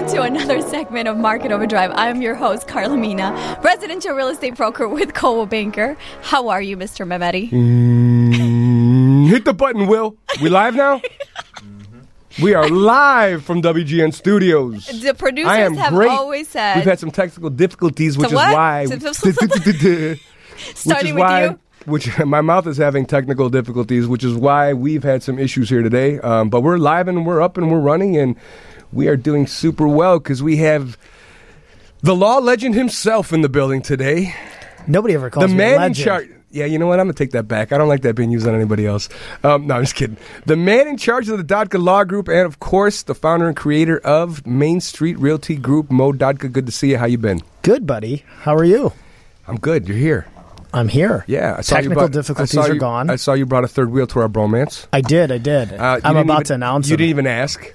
[0.00, 1.90] Welcome to another segment of Market Overdrive.
[1.94, 5.94] I'm your host, Carla Mina, residential real estate broker with Coldwell Banker.
[6.22, 7.06] How are you, Mr.
[7.06, 7.50] Mehmeti?
[7.50, 10.16] Mm, hit the button, Will.
[10.40, 11.02] We live now?
[12.40, 14.86] We are live from WGN Studios.
[14.86, 16.08] The producers I am have great.
[16.08, 18.54] always said, We've had some technical difficulties, which is what?
[18.54, 18.86] why.
[18.86, 20.24] starting which
[20.86, 21.60] is with why, you.
[21.84, 25.82] Which my mouth is having technical difficulties, which is why we've had some issues here
[25.82, 26.20] today.
[26.20, 28.36] Um, but we're live and we're up and we're running, and
[28.92, 30.96] we are doing super well because we have
[32.02, 34.34] the law legend himself in the building today.
[34.86, 36.28] Nobody ever calls the man in charge.
[36.52, 36.98] Yeah, you know what?
[36.98, 37.70] I'm gonna take that back.
[37.70, 39.08] I don't like that being used on anybody else.
[39.44, 40.16] Um, no, I'm just kidding.
[40.46, 43.56] The man in charge of the Dadkhah Law Group, and of course, the founder and
[43.56, 46.50] creator of Main Street Realty Group, Mo Dadkhah.
[46.50, 46.98] Good to see you.
[46.98, 47.40] How you been?
[47.62, 48.24] Good, buddy.
[48.40, 48.92] How are you?
[49.46, 49.86] I'm good.
[49.86, 50.26] You're here.
[50.72, 51.24] I'm here.
[51.28, 53.10] Yeah, I saw Technical brought- difficulties I saw are gone.
[53.10, 54.86] I saw you brought a third wheel to our bromance.
[54.92, 55.30] I did.
[55.30, 55.72] I did.
[55.72, 57.72] Uh, I'm about even- to announce You didn't even ask.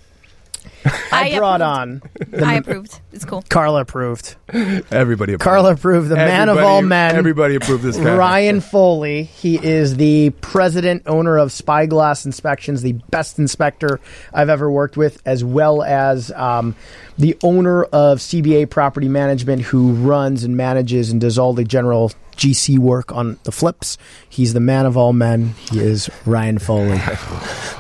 [1.11, 2.01] I, brought on.
[2.43, 2.99] I approved.
[3.12, 3.43] It's cool.
[3.49, 4.35] Carla approved.
[4.49, 5.34] Everybody.
[5.34, 5.41] Approved.
[5.41, 6.09] Carla approved.
[6.09, 7.15] The man of all men.
[7.15, 8.15] Everybody approved this guy.
[8.15, 9.23] Ryan Foley.
[9.23, 13.99] He is the president, owner of Spyglass Inspections, the best inspector
[14.34, 16.75] I've ever worked with, as well as um,
[17.18, 22.12] the owner of CBA Property Management, who runs and manages and does all the general
[22.35, 23.97] GC work on the flips.
[24.29, 25.55] He's the man of all men.
[25.71, 26.97] He is Ryan Foley.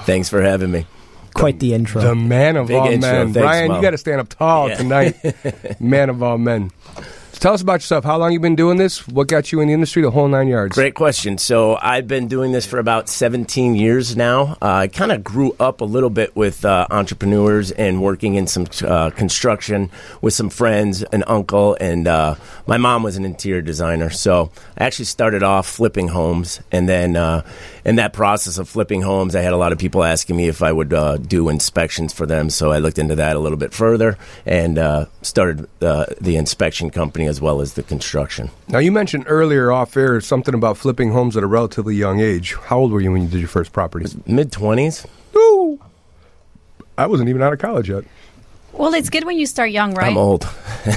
[0.05, 0.85] Thanks for having me.
[1.35, 2.01] Quite the intro.
[2.01, 3.11] The man of Big all intro.
[3.11, 3.33] men.
[3.33, 3.75] Thanks, Ryan, Mo.
[3.75, 4.75] you got to stand up tall Yeah.
[4.75, 5.15] tonight.
[5.81, 6.71] man of all men.
[7.35, 8.05] So tell us about yourself.
[8.05, 9.05] How long you been doing this?
[9.09, 10.01] What got you in the industry?
[10.01, 10.73] The whole nine yards.
[10.73, 11.37] Great question.
[11.37, 14.57] So I've been doing this for about 17 years now.
[14.61, 18.47] Uh, I kind of grew up a little bit with uh, entrepreneurs and working in
[18.47, 19.91] some uh, construction
[20.21, 22.35] with some friends, an uncle, and uh,
[22.67, 24.09] my mom was an interior designer.
[24.09, 27.45] So I actually started off flipping homes, and then uh,
[27.83, 30.63] in that process of flipping homes, I had a lot of people asking me if
[30.63, 32.49] I would uh, do inspections for them.
[32.49, 34.79] So I looked into that a little bit further and
[35.21, 38.49] started the inspection company as well as the construction.
[38.67, 42.55] Now you mentioned earlier off air something about flipping homes at a relatively young age.
[42.65, 44.05] How old were you when you did your first property?
[44.25, 45.05] Mid 20s.
[45.35, 45.79] Ooh.
[46.97, 48.03] I wasn't even out of college yet.
[48.73, 50.07] Well, it's good when you start young, right?
[50.07, 50.47] I'm old.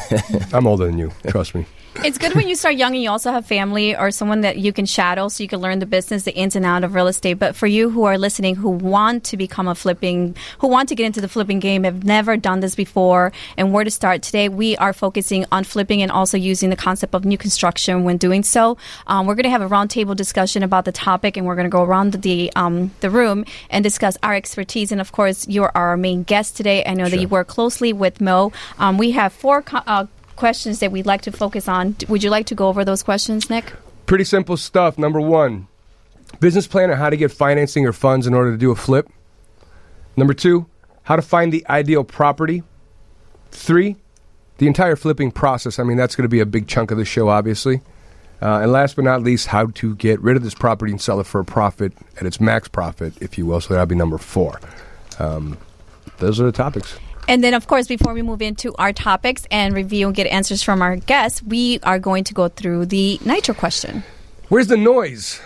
[0.52, 1.12] I'm older than you.
[1.28, 1.66] Trust me.
[2.04, 4.72] It's good when you start young and you also have family or someone that you
[4.72, 7.34] can shadow so you can learn the business, the ins and out of real estate.
[7.34, 10.94] But for you who are listening, who want to become a flipping, who want to
[10.94, 14.48] get into the flipping game, have never done this before, and where to start today,
[14.48, 18.44] we are focusing on flipping and also using the concept of new construction when doing
[18.44, 18.78] so.
[19.08, 21.70] Um, we're going to have a roundtable discussion about the topic, and we're going to
[21.70, 24.92] go around the um, the room and discuss our expertise.
[24.92, 26.84] And of course, you're our main guest today.
[26.86, 28.52] I know that you work closely with Mo.
[28.78, 29.62] Um, we have four.
[29.62, 30.06] Co- uh,
[30.38, 31.96] questions that we'd like to focus on.
[32.08, 33.72] Would you like to go over those questions, Nick?
[34.06, 34.96] Pretty simple stuff.
[34.96, 35.68] Number one,
[36.40, 39.10] business plan on how to get financing or funds in order to do a flip.
[40.16, 40.66] Number two,
[41.02, 42.62] how to find the ideal property.
[43.50, 43.96] Three,
[44.58, 45.78] the entire flipping process.
[45.78, 47.80] I mean, that's going to be a big chunk of the show, obviously.
[48.40, 51.18] Uh, and last but not least, how to get rid of this property and sell
[51.18, 53.60] it for a profit at its max profit, if you will.
[53.60, 54.60] So that'll be number four.
[55.18, 55.58] Um,
[56.18, 56.98] those are the topics.
[57.28, 60.62] And then, of course, before we move into our topics and review and get answers
[60.62, 64.02] from our guests, we are going to go through the nitro question.
[64.48, 65.38] Where's the noise?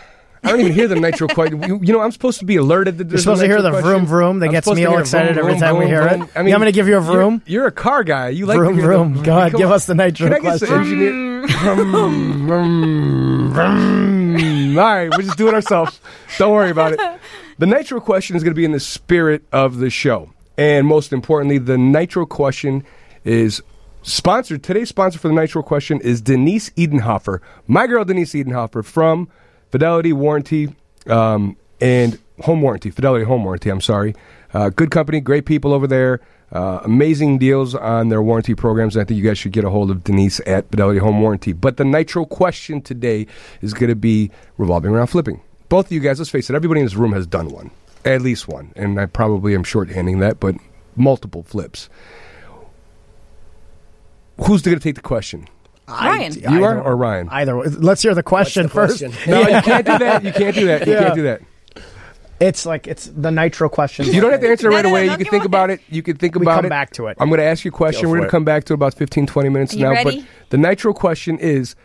[0.45, 1.51] I don't even hear the nitro quite.
[1.69, 3.71] You, you know, I'm supposed to be alerted that You're supposed a to hear the
[3.71, 3.89] question.
[3.91, 6.03] vroom vroom that I'm gets me all excited vroom, every vroom, time we vroom, hear
[6.03, 6.17] it.
[6.19, 6.29] vroom.
[6.35, 7.43] I You mean, want me to give you a you're- vroom?
[7.47, 8.29] You're, a car guy.
[8.31, 9.15] You like Vroom, to hear vroom.
[9.19, 9.73] The, Go ahead, give on.
[9.75, 10.79] us the nitro Can I get the question.
[10.79, 11.47] engineer?
[11.49, 14.79] Vroom, vroom, vroom.
[14.79, 16.01] All right, we'll just do it ourselves.
[16.39, 17.01] Don't worry about it.
[17.59, 21.13] The nitro question is going to be in the spirit of the show, and most
[21.13, 22.85] importantly, the nitro question
[23.25, 23.63] is
[24.03, 24.63] sponsored.
[24.63, 29.29] Today's sponsor for the nitro question is Denise Edenhofer, my girl Denise Edenhofer from
[29.71, 30.75] Fidelity Warranty
[31.07, 33.71] um, and Home Warranty, Fidelity Home Warranty.
[33.71, 34.15] I'm sorry.
[34.53, 36.21] Uh, good company, great people over there.
[36.53, 38.97] Uh, amazing deals on their warranty programs.
[38.97, 41.55] I think you guys should get a hold of Denise at Fidelity Home Warranty.
[41.55, 43.27] But the nitro question today
[43.63, 45.41] is going to be revolving around flipping.
[45.71, 47.71] Both of you guys, let's face it, everybody in this room has done one,
[48.05, 50.57] at least one, and I probably am shorthanding that, but
[50.97, 51.89] multiple flips.
[54.47, 55.47] Who's going to take the question?
[55.89, 56.33] Ryan.
[56.53, 57.29] You are or Ryan?
[57.31, 57.67] Either way.
[57.67, 59.01] Let's hear the question the first.
[59.03, 59.31] question?
[59.31, 60.25] No, you can't do that.
[60.25, 60.87] You can't do that.
[60.87, 61.01] You Yeah.
[61.03, 61.43] can't do that.
[62.41, 64.07] It's like it's the nitro question.
[64.07, 65.07] You don't have to answer No, right no, no, away.
[65.07, 65.47] no, you can think on.
[65.47, 65.81] about it.
[65.89, 66.71] You can think We about come it.
[66.71, 67.17] back to it.
[67.21, 68.05] I'm going to ask you a question.
[68.05, 69.91] Go We're going to come back to about 15, 20 minutes Are you now.
[69.91, 70.21] ready?
[70.23, 71.77] But the nitro question is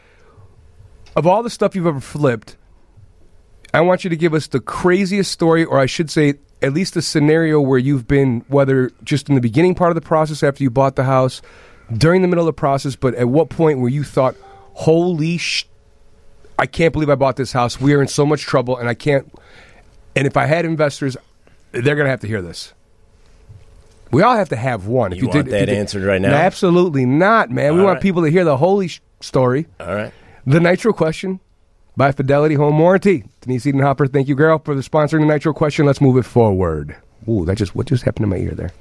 [1.16, 2.56] of all the stuff you've ever flipped,
[3.78, 6.34] I want you to give us the craziest story, or I should say,
[6.64, 10.02] at least a scenario where you've been, whether just in the beginning part of the
[10.02, 11.44] process after you bought the house,
[11.96, 14.36] during the middle of the process, but at what point where you thought,
[14.74, 15.66] holy sh.
[16.58, 17.80] I can't believe I bought this house.
[17.80, 19.32] We are in so much trouble, and I can't.
[20.16, 21.16] And if I had investors,
[21.72, 22.74] they're going to have to hear this.
[24.12, 25.12] We all have to have one.
[25.12, 26.30] If You you, want did, that you did- answered right now?
[26.32, 27.76] No, absolutely not, man.
[27.76, 29.68] we All want people to hear the holy sh- story.
[29.80, 30.12] All right.
[30.48, 31.40] The Nitro Question
[31.98, 33.24] by Fidelity Home Warranty.
[33.42, 35.86] Denise Eden Hopper, thank you, girl, for the sponsoring the Nitro Question.
[35.86, 36.96] Let's move it forward.
[37.28, 38.72] Ooh, that just what just happened to my ear there?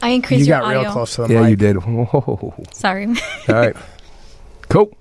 [0.00, 0.82] I increased You your got audio.
[0.82, 1.50] real close to the yeah, mic.
[1.50, 1.76] you did.
[1.76, 3.06] All Sorry.
[3.06, 3.14] All
[3.48, 3.76] right.
[4.70, 4.96] cool.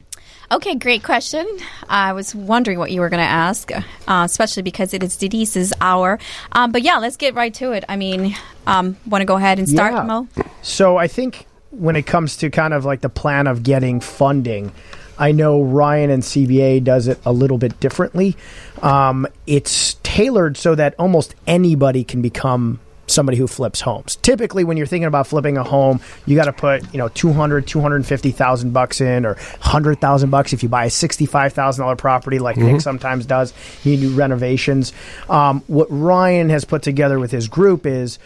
[0.52, 1.48] Okay, great question.
[1.88, 3.82] I was wondering what you were going to ask, uh,
[4.26, 6.18] especially because it is Denise's hour.
[6.54, 7.84] Um, but yeah, let's get right to it.
[7.88, 10.02] I mean, um, want to go ahead and start, Yeah.
[10.04, 10.28] Mo?
[10.64, 14.72] So I think when it comes to kind of like the plan of getting funding,
[15.20, 18.38] I know Ryan and CBA does it a little bit differently.
[18.82, 22.80] Um, it's tailored so that almost anybody can become
[23.12, 24.16] somebody who flips homes.
[24.18, 27.68] Typically when you're thinking about flipping a home, you got to put, you know, 200,
[27.68, 33.26] 250,000 bucks in or 100,000 bucks if you buy a $65,000 property like Nick sometimes
[33.26, 33.54] does.
[33.84, 34.94] You do renovations.
[35.30, 38.20] Um, what Ryan has put together with his group is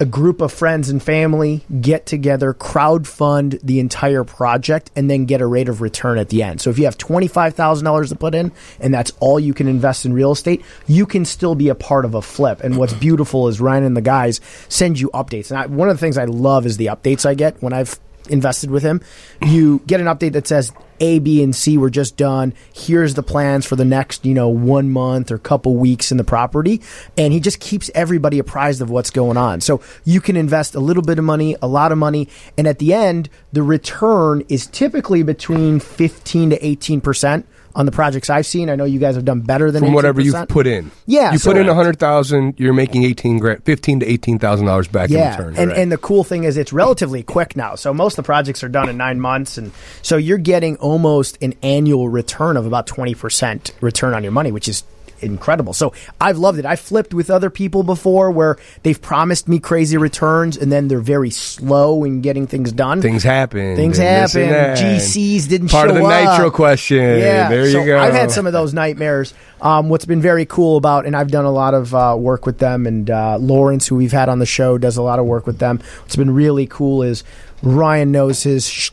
[0.00, 5.24] a group of friends and family get together, crowd fund the entire project, and then
[5.24, 6.60] get a rate of return at the end.
[6.60, 10.12] So if you have $25,000 to put in and that's all you can invest in
[10.12, 12.60] real estate, you can still be a part of a flip.
[12.62, 15.50] And what's beautiful is Ryan and the guys send you updates.
[15.50, 17.98] And I, one of the things I love is the updates I get when I've
[18.28, 19.00] invested with him.
[19.42, 22.54] You get an update that says A, B, and C were just done.
[22.72, 26.24] Here's the plans for the next, you know, one month or couple weeks in the
[26.24, 26.80] property.
[27.16, 29.60] And he just keeps everybody apprised of what's going on.
[29.60, 32.78] So you can invest a little bit of money, a lot of money, and at
[32.78, 37.44] the end, the return is typically between 15 to 18%.
[37.76, 40.20] On the projects I've seen, I know you guys have done better than From whatever
[40.20, 40.24] 18%.
[40.24, 40.92] you've put in.
[41.06, 44.38] Yeah, you so- put in a hundred thousand, you're making eighteen grand, fifteen to eighteen
[44.38, 45.56] thousand dollars back in Yeah, return.
[45.56, 47.74] and and the cool thing is it's relatively quick now.
[47.74, 49.72] So most of the projects are done in nine months, and
[50.02, 54.52] so you're getting almost an annual return of about twenty percent return on your money,
[54.52, 54.84] which is
[55.20, 55.72] incredible.
[55.72, 56.66] So I've loved it.
[56.66, 61.00] I flipped with other people before where they've promised me crazy returns, and then they're
[61.00, 63.00] very slow in getting things done.
[63.02, 63.76] things happen.
[63.76, 64.84] Things and this and happen.
[64.84, 66.36] GCs didn't Part show of the up.
[66.38, 66.98] nitro question.
[66.98, 67.98] Yeah, there so you go.
[67.98, 69.34] I've had some of those nightmares.
[69.60, 72.58] Um, what's been very cool about, and I've done a lot of uh, work with
[72.58, 75.46] them, and uh, Lawrence, who we've had on the show, does a lot of work
[75.46, 75.80] with them.
[76.02, 77.24] What's been really cool is
[77.62, 78.90] Ryan knows his, sh-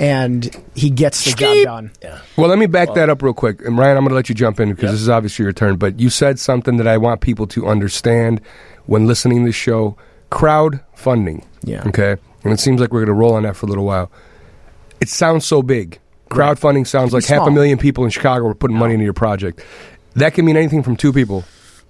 [0.00, 1.92] and he gets the job done.
[2.02, 2.20] Yeah.
[2.36, 3.60] Well, let me back that up real quick.
[3.60, 5.76] And Ryan, I'm going to let you jump in because this is obviously your turn.
[5.76, 8.40] But you said something that I want people to understand
[8.86, 9.96] when listening to the show
[10.30, 11.44] crowdfunding.
[11.62, 11.86] Yeah.
[11.86, 12.16] Okay.
[12.42, 14.10] And it seems like we're going to roll on that for a little while.
[15.00, 16.00] It sounds so big.
[16.30, 19.62] Crowdfunding sounds like half a million people in Chicago are putting money into your project.
[20.14, 21.44] That can mean anything from two people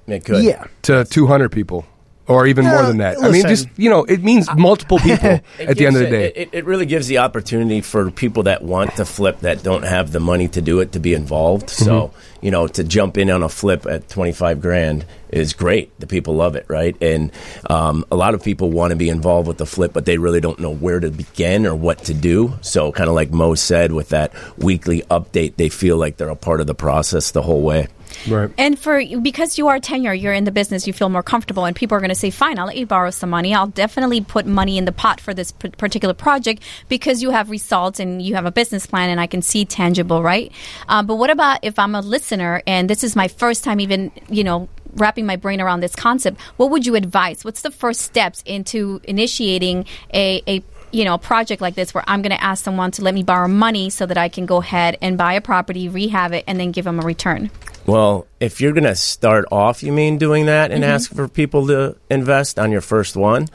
[0.07, 0.43] It could.
[0.43, 0.65] Yeah.
[0.83, 1.87] to 200 people
[2.31, 3.19] or even more than that.
[3.23, 6.33] I mean, just, you know, it means multiple people at the end of the day.
[6.35, 10.13] it- It, really gives the opportunity for people that want to flip that don't have
[10.13, 11.67] the money to do it to be involved.
[11.67, 11.85] Mm-hmm.
[11.85, 15.91] So, you know, to jump in on a flip at 25 grand is great.
[15.99, 16.97] The people love it, right?
[17.03, 17.33] And
[17.69, 20.41] um, a lot of people want to be involved with the flip, but they really
[20.41, 22.55] don't know where to begin or what to do.
[22.61, 26.37] So, kind of like Mo said, with that weekly update, they feel like they're a
[26.37, 27.89] part of the process the whole way.
[28.29, 28.51] Right.
[28.59, 31.75] And for because you are tenure, you're in the business, you feel more comfortable, and
[31.75, 33.55] people are going to say, "Fine, I'll let you borrow some money.
[33.55, 37.51] I'll definitely put money in the pot for this p- particular project because you have
[37.51, 40.53] results and you have a business plan, and I can see tangible, right?"
[40.89, 44.13] Uh, but what about if I'm a listener and this is my first time even,
[44.29, 46.41] you know, wrapping my brain around this concept?
[46.57, 47.45] What would you advise?
[47.45, 52.05] What's the first steps into initiating a a you know, a project like this where
[52.07, 54.57] I'm going to ask someone to let me borrow money so that I can go
[54.57, 57.51] ahead and buy a property, rehab it, and then give them a return.
[57.87, 60.93] Well, if you're going to start off, you mean doing that and Mm-hmm.
[60.93, 63.49] ask for people to invest on your first one,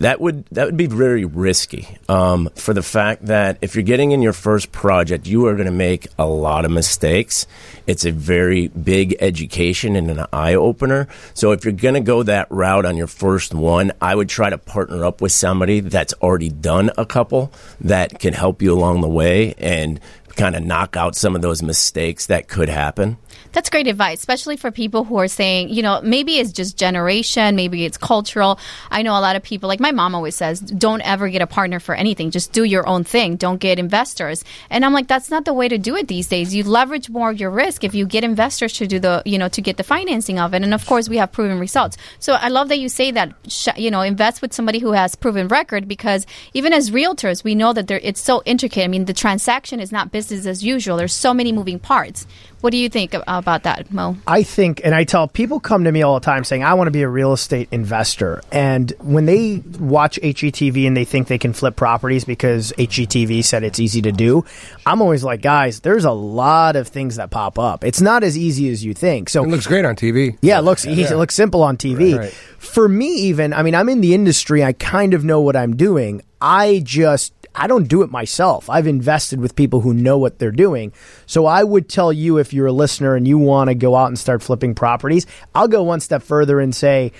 [0.00, 1.88] that would that would be very risky.
[2.08, 5.66] Um, for the fact that if you're getting in your first project, you are going
[5.66, 7.48] to make a lot of mistakes.
[7.88, 11.08] It's a very big education and an eye opener.
[11.34, 14.50] So if you're going to go that route on your first one, I would try
[14.50, 19.00] to partner up with somebody that's already done a couple that can help you along
[19.00, 19.98] the way and
[20.36, 23.16] kind of knock out some of those mistakes that could happen.
[23.58, 27.56] That's great advice, especially for people who are saying, you know, maybe it's just generation,
[27.56, 28.60] maybe it's cultural.
[28.88, 31.46] I know a lot of people, like my mom always says, don't ever get a
[31.48, 32.30] partner for anything.
[32.30, 33.34] Just do your own thing.
[33.34, 34.44] Don't get investors.
[34.70, 36.54] And I'm like, that's not the way to do it these days.
[36.54, 39.48] You leverage more of your risk if you get investors to do the, you know,
[39.48, 40.62] to get the financing of it.
[40.62, 41.96] And of course, we have proven results.
[42.20, 43.34] So I love that you say that,
[43.76, 47.72] you know, invest with somebody who has proven record because even as realtors, we know
[47.72, 48.84] that it's so intricate.
[48.84, 50.96] I mean, the transaction is not business as usual.
[50.96, 52.24] There's so many moving parts.
[52.60, 54.16] What do you think about about that, Mo?
[54.26, 56.88] I think, and I tell people come to me all the time saying, I want
[56.88, 58.42] to be a real estate investor.
[58.50, 63.62] And when they watch HGTV and they think they can flip properties because HGTV said
[63.62, 64.44] it's easy to do,
[64.84, 67.84] I'm always like, guys, there's a lot of things that pop up.
[67.84, 69.28] It's not as easy as you think.
[69.28, 70.36] So It looks great on TV.
[70.42, 71.02] yeah, it looks easy.
[71.14, 72.12] It looks simple on TV.
[72.16, 72.32] Right, right.
[72.58, 74.64] For me, even, I mean, I'm in the industry.
[74.64, 76.22] I kind of know what I'm doing.
[76.40, 78.70] I just, I don't do it myself.
[78.70, 80.92] I've invested with people who know what they're doing.
[81.26, 84.06] So I would tell you if you're a listener and you want to go out
[84.06, 87.12] and start flipping properties, I'll go one step further and say,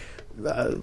[0.47, 0.75] uh,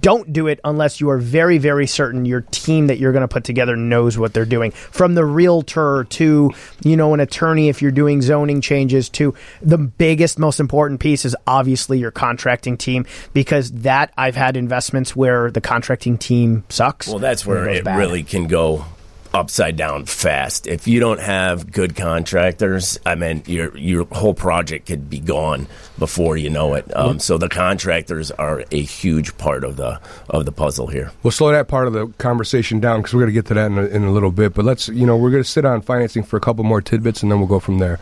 [0.00, 3.28] don't do it unless you are very, very certain your team that you're going to
[3.28, 4.70] put together knows what they're doing.
[4.70, 6.50] From the realtor to,
[6.82, 11.24] you know, an attorney if you're doing zoning changes to the biggest, most important piece
[11.24, 17.08] is obviously your contracting team because that I've had investments where the contracting team sucks.
[17.08, 18.86] Well, that's where goes it really can go
[19.34, 20.66] upside down fast.
[20.66, 25.66] If you don't have good contractors, I mean, your your whole project could be gone
[25.98, 26.96] before you know it.
[26.96, 30.00] Um, so the contractors are a huge part of the
[30.30, 31.10] of the puzzle here.
[31.22, 33.66] We'll slow that part of the conversation down because we're going to get to that
[33.66, 34.54] in a, in a little bit.
[34.54, 37.22] But let's, you know, we're going to sit on financing for a couple more tidbits
[37.22, 37.98] and then we'll go from there.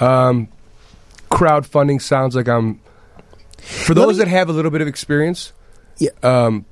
[0.00, 0.48] Um,
[1.30, 2.80] crowdfunding sounds like I'm.
[3.58, 5.52] For those me- that have a little bit of experience,
[5.98, 6.10] Yeah.
[6.22, 6.64] um,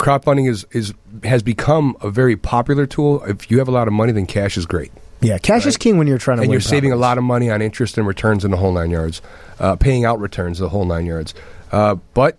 [0.00, 3.22] crowdfunding is, is has become a very popular tool.
[3.24, 4.90] If you have a lot of money, then cash is great.
[5.20, 7.50] Yeah, cash is king when you're trying to and you're saving a lot of money
[7.50, 9.20] on interest and returns in the whole nine yards,
[9.58, 11.34] uh, paying out returns the whole nine yards.
[11.70, 12.38] Uh, but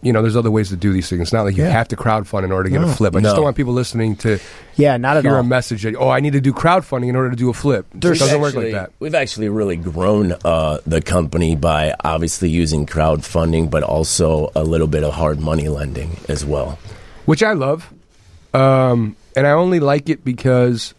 [0.00, 1.20] you know, there's other ways to do these things.
[1.22, 1.70] It's not like you Yeah.
[1.70, 2.88] have to crowdfund in order to get No.
[2.88, 3.16] a flip.
[3.16, 4.38] I just don't want people listening to
[4.76, 5.40] Yeah, not at hear all.
[5.40, 7.86] a message that oh, I need to do crowdfunding in order to do a flip.
[7.92, 8.92] It doesn't work like that.
[9.00, 14.86] We've actually really grown uh, the company by obviously using crowdfunding, but also a little
[14.86, 16.78] bit of hard money lending as well.
[17.24, 17.92] which I love.
[18.54, 20.94] Um, and I only like it because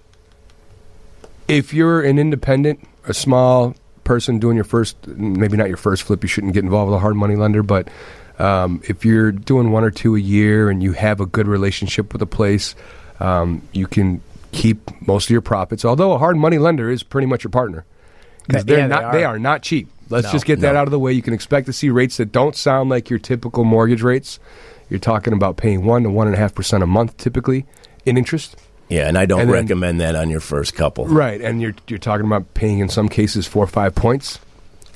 [1.48, 6.24] if you're an independent, a small person doing your first, maybe not your first flip,
[6.24, 7.64] you shouldn't get involved with a hard money lender.
[7.64, 7.88] But
[8.40, 12.14] um, if you're doing one or two a year and you have a good relationship
[12.14, 12.76] with a place,
[13.20, 15.84] um, you can keep most of your profits.
[15.86, 17.86] Although a hard money lender is pretty much your partner
[18.48, 19.04] because they're they not.
[19.04, 19.12] are.
[19.14, 19.90] They are not cheap.
[20.10, 20.80] Let's No, just get that no.
[20.80, 21.14] out of the way.
[21.14, 24.40] You can expect to see rates that don't sound like your typical mortgage rates.
[24.90, 27.68] You're talking about paying one to one and a half percent a month, typically
[28.06, 28.56] in interest.
[28.88, 31.06] Yeah, and I don't And then- recommend that on your first couple.
[31.06, 34.40] Right, and you're you're talking about paying in some cases four or five points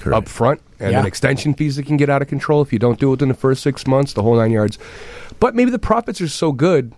[0.03, 0.17] Correct.
[0.17, 0.97] up front, and Yeah.
[0.99, 3.29] then extension fees that can get out of control if you don't do it within
[3.29, 4.77] the first six months, the whole nine yards.
[5.39, 6.93] But maybe the profits are so good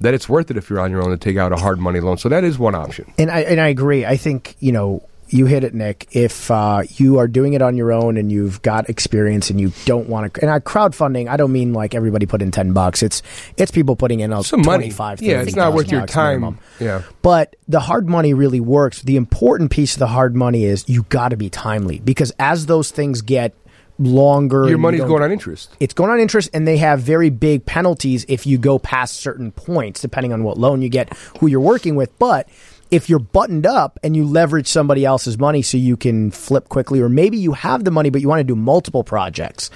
[0.00, 2.00] that it's worth it if you're on your own to take out a hard money
[2.00, 2.18] loan.
[2.18, 3.06] So that is one option.
[3.18, 4.04] And I and I agree.
[4.04, 6.06] I think you know you hit it, Nick.
[6.12, 9.72] If uh, you are doing it on your own and you've got experience and you
[9.84, 13.02] don't want to, and I, crowdfunding, I don't mean like everybody put in ten bucks.
[13.02, 13.22] It's
[13.56, 16.40] it's people putting in a Some money, 25, yeah, it's not worth your time.
[16.40, 16.58] minimum.
[16.80, 19.02] Yeah, But the hard money really works.
[19.02, 22.66] The important piece of the hard money is you got to be timely because as
[22.66, 23.54] those things get
[23.98, 25.74] longer, your and you money's going on interest.
[25.80, 29.50] it's going on interest and they have very big penalties if you go past certain
[29.50, 32.46] points depending on what loan you get who you're working with but
[32.90, 37.00] if you're buttoned up and you leverage somebody else's money so you can flip quickly
[37.00, 39.70] or maybe you have the money but you want to do multiple projects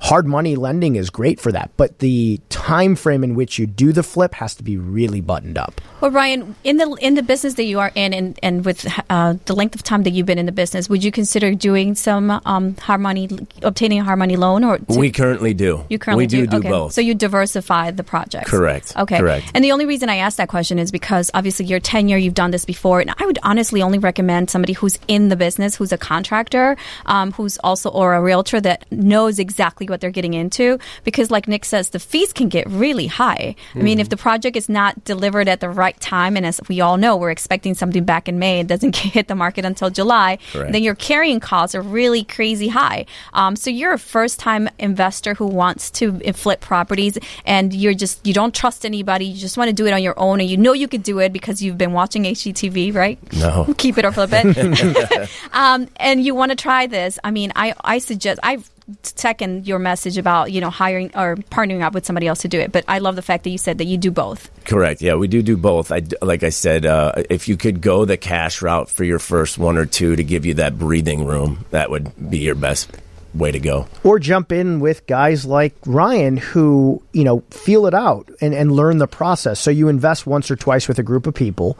[0.00, 3.92] hard money lending is great for that but the time frame in which you do
[3.92, 7.54] the flip has to be really buttoned up Well, Ryan, in the in the business
[7.54, 10.38] that you are in, and, and with uh, the length of time that you've been
[10.38, 13.28] in the business, would you consider doing some um, hard money,
[13.62, 15.84] obtaining a hard money loan, or to- We currently do.
[15.88, 16.68] you currently we do do okay.
[16.68, 16.92] both.
[16.92, 18.50] So you diversify the projects.
[18.50, 18.92] Correct.
[18.96, 19.18] Okay.
[19.18, 19.50] Correct.
[19.54, 22.50] And the only reason I asked that question is because obviously your tenure, you've done
[22.54, 25.98] this before, and I would honestly only recommend somebody who's in the business, who's a
[25.98, 30.78] contractor, um, who's also or a realtor that knows exactly what they're getting into.
[31.04, 33.54] Because, like Nick says, the fees can get really high.
[33.74, 34.00] I mean, Mm-hmm.
[34.00, 37.16] if the project is not delivered at the right time, and as we all know,
[37.16, 40.72] we're expecting something back in May, it doesn't hit the market until July, Correct.
[40.72, 43.06] then your carrying costs are really crazy high.
[43.32, 48.26] Um, so you're a first time investor who wants to flip properties and you're just,
[48.26, 49.26] you don't trust anybody.
[49.26, 51.18] You just want to do it on your own and you know you could do
[51.20, 53.18] it because you've been watching HGTV, right?
[53.32, 53.72] No.
[53.78, 55.30] Keep it or flip it.
[55.52, 57.18] um, and you want to try this.
[57.24, 58.70] I mean, I, I suggest, I've,
[59.02, 62.60] second your message about you know hiring or partnering up with somebody else to do
[62.60, 65.02] it but i love the fact that you said that you do both Correct.
[65.02, 65.92] Yeah, we do do both.
[65.92, 69.58] I like I said, uh, if you could go the cash route for your first
[69.58, 72.90] one or two to give you that breathing room, that would be your best
[73.34, 73.86] way to go.
[74.04, 78.70] or jump in with guys like Ryan who, you know, feel it out and, and
[78.70, 79.58] learn the process.
[79.58, 81.76] So you invest once or twice with a group of people,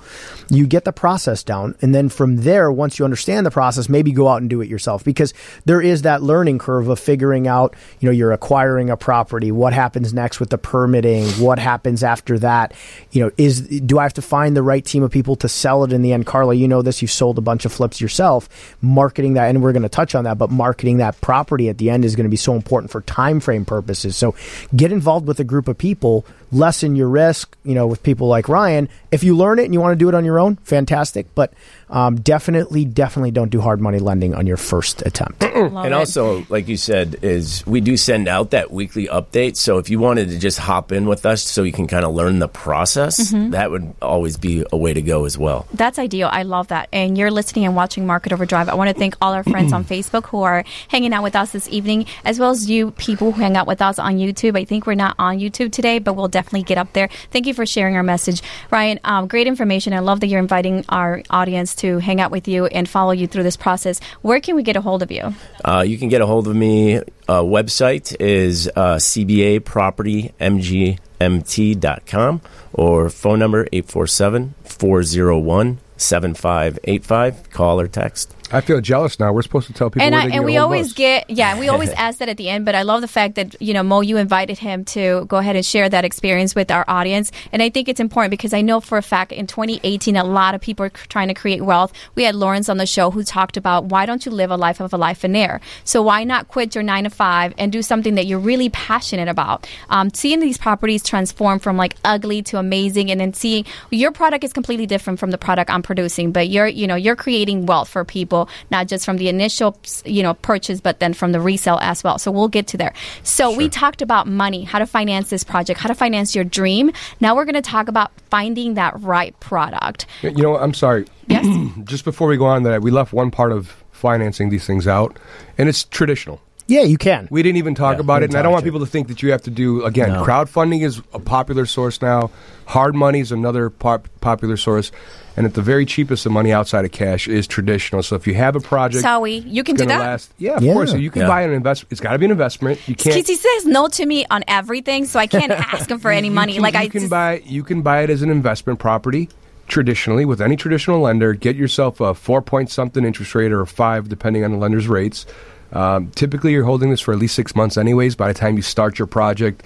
[0.51, 4.11] you get the process down, and then from there, once you understand the process, maybe
[4.11, 5.05] go out and do it yourself.
[5.05, 5.33] Because
[5.65, 9.73] there is that learning curve of figuring out, you know, you're acquiring a property, what
[9.73, 12.73] happens next with the permitting, what happens after that,
[13.13, 15.85] you know, is do I have to find the right team of people to sell
[15.85, 16.27] it in the end?
[16.27, 18.49] Carla, you know this, you've sold a bunch of flips yourself,
[18.81, 21.91] marketing that, and we're going to touch on that, but marketing that property at the
[21.91, 24.17] end is going to be so important for time frame purposes.
[24.17, 24.35] So
[24.75, 26.25] get involved with a group of people,
[26.55, 28.89] lessen your risk, you know, with people like Ryan.
[29.11, 31.27] If you learn it and you want to do it on your own, fantastic.
[31.35, 31.53] But
[31.91, 35.45] um, definitely, definitely don't do hard money lending on your first attempt.
[35.55, 35.93] And it.
[35.93, 39.57] also, like you said, is we do send out that weekly update.
[39.57, 42.15] So if you wanted to just hop in with us, so you can kind of
[42.15, 43.51] learn the process, Mm-hmm.
[43.51, 45.67] that would always be a way to go as well.
[45.73, 46.29] That's ideal.
[46.31, 46.89] I love that.
[46.93, 48.69] And you're listening and watching Market Overdrive.
[48.69, 51.53] I want to thank all our friends on Facebook who are hanging out with us
[51.53, 54.59] this evening, as well as you people who hang out with us on YouTube.
[54.59, 57.09] I think we're not on YouTube today, but we'll definitely definitely get up there.
[57.31, 59.01] Thank you for sharing our message, Ryan.
[59.05, 59.93] Um, great information.
[59.93, 63.27] I love that you're inviting our audience to hang out with you and follow you
[63.27, 64.01] through this process.
[64.23, 65.35] Where can we get a hold of you?
[65.65, 66.97] Uh, you can get a hold of me.
[66.97, 72.41] Uh, website is uh, CBA Property MG mt.com
[72.73, 77.51] or phone number 847 401 7585.
[77.51, 78.34] Call or text.
[78.51, 79.33] I feel jealous now.
[79.33, 81.59] We're supposed to tell people and I, and we a hold of always get yeah
[81.59, 83.83] we always ask that at the end but i love the fact that you know
[83.83, 87.33] mo you invited him to go ahead and share that experience with our audience.
[87.53, 90.55] And i think it's important because i know for a fact in 2018 a lot
[90.55, 91.93] of people are trying to create wealth.
[92.15, 94.81] We had lawrence on the show who talked about why don't you live a life
[94.81, 95.61] of a lifeonaire?
[95.85, 99.29] So why not quit your nine to five and do something that you're really passionate
[99.29, 99.69] about?
[99.89, 104.45] Um, seeing these properties transform from like ugly to amazing and then seeing your product
[104.45, 107.89] is completely different from the product i'm producing but you're you know you're creating wealth
[107.89, 108.34] for people
[108.71, 112.19] not just from the initial you know purchase but then from the resale as well
[112.19, 115.79] so we'll get to there so we talked about money how to finance this project
[115.81, 120.07] how to finance your dream now we're going to talk about finding that right product
[120.23, 120.63] You know, what?
[120.63, 121.05] I'm sorry.
[121.29, 121.45] yes
[121.85, 125.17] Just before we go on, that we left one part of financing these things out,
[125.59, 126.41] and it's traditional.
[126.67, 127.29] Yeah, you can.
[127.31, 129.09] We didn't even talk Yeah, about it, and I don't want to- people to think
[129.09, 130.11] that you have to do again.
[130.13, 130.25] No.
[130.25, 132.31] Crowdfunding is a popular source now.
[132.67, 134.91] Hard money is another pop- popular source,
[135.37, 138.03] and at the very cheapest the money outside of cash is traditional.
[138.03, 140.33] So if you have a project, Sorry, you can do that last.
[140.39, 140.73] Yeah, of Yeah.
[140.73, 140.91] course.
[140.93, 141.29] So you can Yeah.
[141.29, 141.93] buy an investment.
[141.93, 142.79] It's got to be an investment.
[142.89, 143.15] You can't.
[143.15, 146.29] Because he says no to me on everything, so I can't ask him for any
[146.29, 146.55] you money.
[146.55, 149.29] can- like you I can just, buy you can buy it as an investment property
[149.69, 151.33] traditionally with any traditional lender.
[151.35, 154.89] Get yourself a four point something interest rate or a five, depending on the lender's
[154.89, 155.27] rates.
[155.73, 158.15] Um, typically, you're holding this for at least six months, anyways.
[158.15, 159.63] By the time you start your project,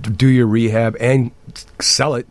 [0.00, 1.30] do your rehab and
[1.80, 2.26] sell it,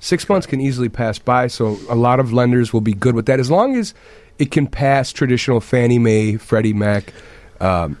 [0.00, 1.46] six months can easily pass by.
[1.48, 3.94] So a lot of lenders will be good with that as long as
[4.38, 7.12] it can pass traditional Fannie Mae, Freddie Mac.
[7.60, 7.98] Um,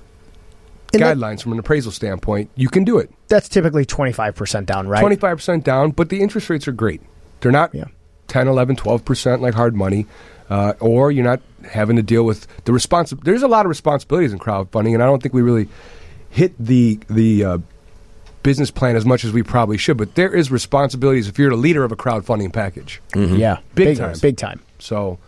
[0.92, 3.10] And that- guidelines from an appraisal standpoint, you can do it.
[3.28, 5.00] That's typically 25% down, right?
[5.00, 7.00] Twenty five percent down, but the interest rates are great.
[7.40, 7.84] They're not Yeah.
[8.28, 10.06] 10, 11, 12 percent like hard money,
[10.50, 14.32] uh, or you're not having to deal with the responsi- There's a lot of responsibilities
[14.32, 15.68] in crowdfunding, and I don't think we really
[16.30, 17.58] hit the the uh,
[18.42, 19.96] business plan as much as we probably should.
[19.96, 23.00] But there is responsibilities if you're the leader of a crowdfunding package.
[23.14, 24.16] Yeah, Big time.
[24.20, 24.60] big time.
[24.78, 25.18] So,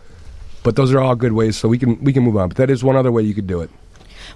[0.63, 1.57] but those are all good ways.
[1.57, 2.49] So we can we can move on.
[2.49, 3.71] But that is one other way you could do it.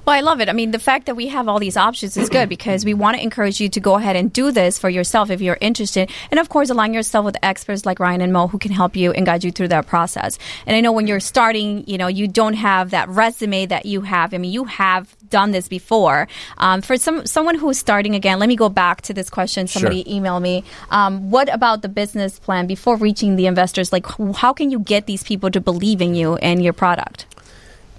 [0.06, 0.48] Well, I love it.
[0.48, 3.16] I mean, the fact that we have all these options is good because we want
[3.16, 6.10] to encourage you to go ahead and do this for yourself if you're interested.
[6.30, 9.12] And of course, align yourself with experts like Ryan and Mo who can help you
[9.12, 10.38] and guide you through that process.
[10.66, 14.00] And I know when you're starting, you know, you don't have that resume that you
[14.00, 14.32] have.
[14.32, 16.28] I mean, you have done this before.
[16.58, 19.66] Um, for some someone who's starting again, let me go back to this question.
[19.66, 20.64] Somebody emailed me.
[20.90, 23.92] Um, what about the business plan before reaching the investors?
[23.92, 27.26] Like, how can you get these people to believe in you and your product?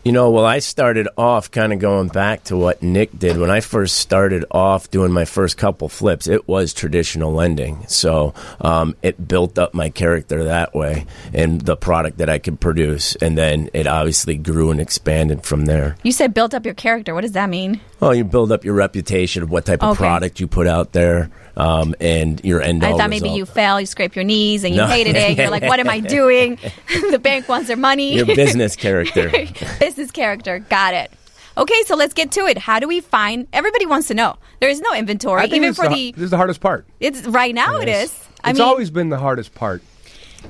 [0.03, 3.37] You know, well, I started off kind of going back to what Nick did.
[3.37, 7.85] When I first started off doing my first couple flips, it was traditional lending.
[7.87, 12.59] So um, it built up my character that way and the product that I could
[12.59, 13.15] produce.
[13.17, 15.95] And then it obviously grew and expanded from there.
[16.01, 17.13] You said built up your character.
[17.13, 17.79] What does that mean?
[17.99, 19.99] Well, you build up your reputation of what type of Okay.
[19.99, 23.37] product you put out there um, and your end I thought maybe result.
[23.37, 24.87] you fell, you scrape your knees, and you No.
[24.87, 25.37] hated it.
[25.37, 26.57] You're like, what am I doing?
[27.11, 28.15] the bank wants their money.
[28.15, 29.29] Your business character.
[29.91, 30.59] Business character.
[30.59, 31.11] Got it.
[31.57, 32.57] Okay, so let's get to it.
[32.57, 33.45] How do we find?
[33.51, 34.37] Everybody wants to know.
[34.61, 36.11] There is no inventory, I think even for is the.
[36.13, 36.85] this is the hardest part.
[37.01, 37.81] It's right now.
[37.81, 38.17] It is.
[38.41, 39.81] I it's mean, always been the hardest part.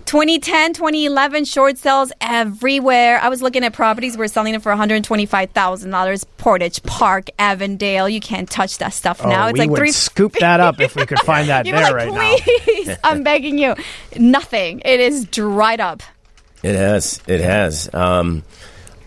[0.05, 3.19] 2010, 2011 short sales everywhere.
[3.19, 4.15] I was looking at properties.
[4.15, 6.25] We're selling it for $125,000.
[6.37, 8.07] Portage Park, Avondale.
[8.07, 9.45] You can't touch that stuff now.
[9.45, 11.73] oh, it's we like would three scoop that up if we could find that there
[11.73, 12.35] like, right now.
[12.37, 13.73] please, I'm begging you.
[14.17, 14.83] Nothing.
[14.85, 16.03] It is dried up.
[16.63, 17.19] It has.
[17.25, 17.91] It has.
[17.91, 18.43] Um,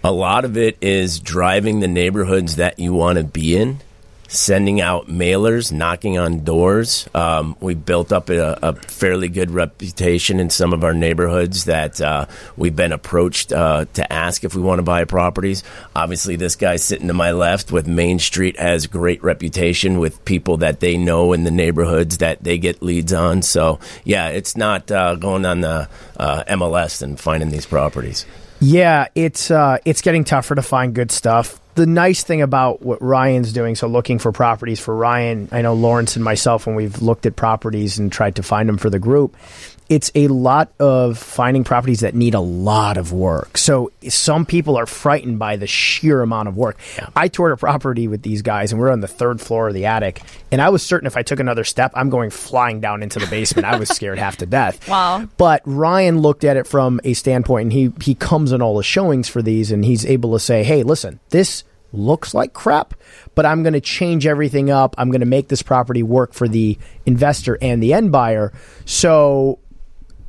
[0.07, 3.81] A lot of it is driving the neighborhoods that you want to be in,
[4.29, 7.09] sending out mailers, knocking on doors.
[7.15, 12.03] Um, we built up a, a, fairly good reputation in some of our neighborhoods that
[12.03, 15.63] uh, we've been approached uh, to ask if we want to buy properties.
[15.97, 20.59] Obviously, this guy sitting to my left with Main Street has great reputation with people
[20.59, 23.41] that they know in the neighborhoods that they get leads on.
[23.41, 25.89] So, yeah, it's not uh, going on the
[26.19, 28.27] uh, MLS and finding these properties.
[28.67, 31.61] Yeah, it's uh, it's getting tougher to find good stuff.
[31.75, 35.75] The nice thing about what Ryan's doing, so looking for properties for Ryan, I know
[35.75, 38.99] Lawrence and myself, when we've looked at properties and tried to find them for the
[38.99, 39.37] group,
[39.89, 43.59] it's a lot of finding properties that need a lot of work.
[43.59, 46.79] So some people are frightened by the sheer amount of work.
[46.97, 47.11] Yeah.
[47.15, 49.75] I toured a property with these guys, and we are on the third floor of
[49.75, 53.03] the attic, and I was certain if I took another step, I'm going flying down
[53.03, 53.67] into the basement.
[53.67, 54.89] I was scared half to death.
[54.95, 55.27] Wow!
[55.39, 58.83] But Ryan looked at it from a standpoint, and he he comes in all the
[58.83, 62.95] showings for these, and he's able to say, "Hey, listen, this." looks like crap,
[63.35, 64.95] but I'm going to change everything up.
[64.99, 68.53] I'm going to make this property work for the investor and the end buyer.
[68.85, 69.59] So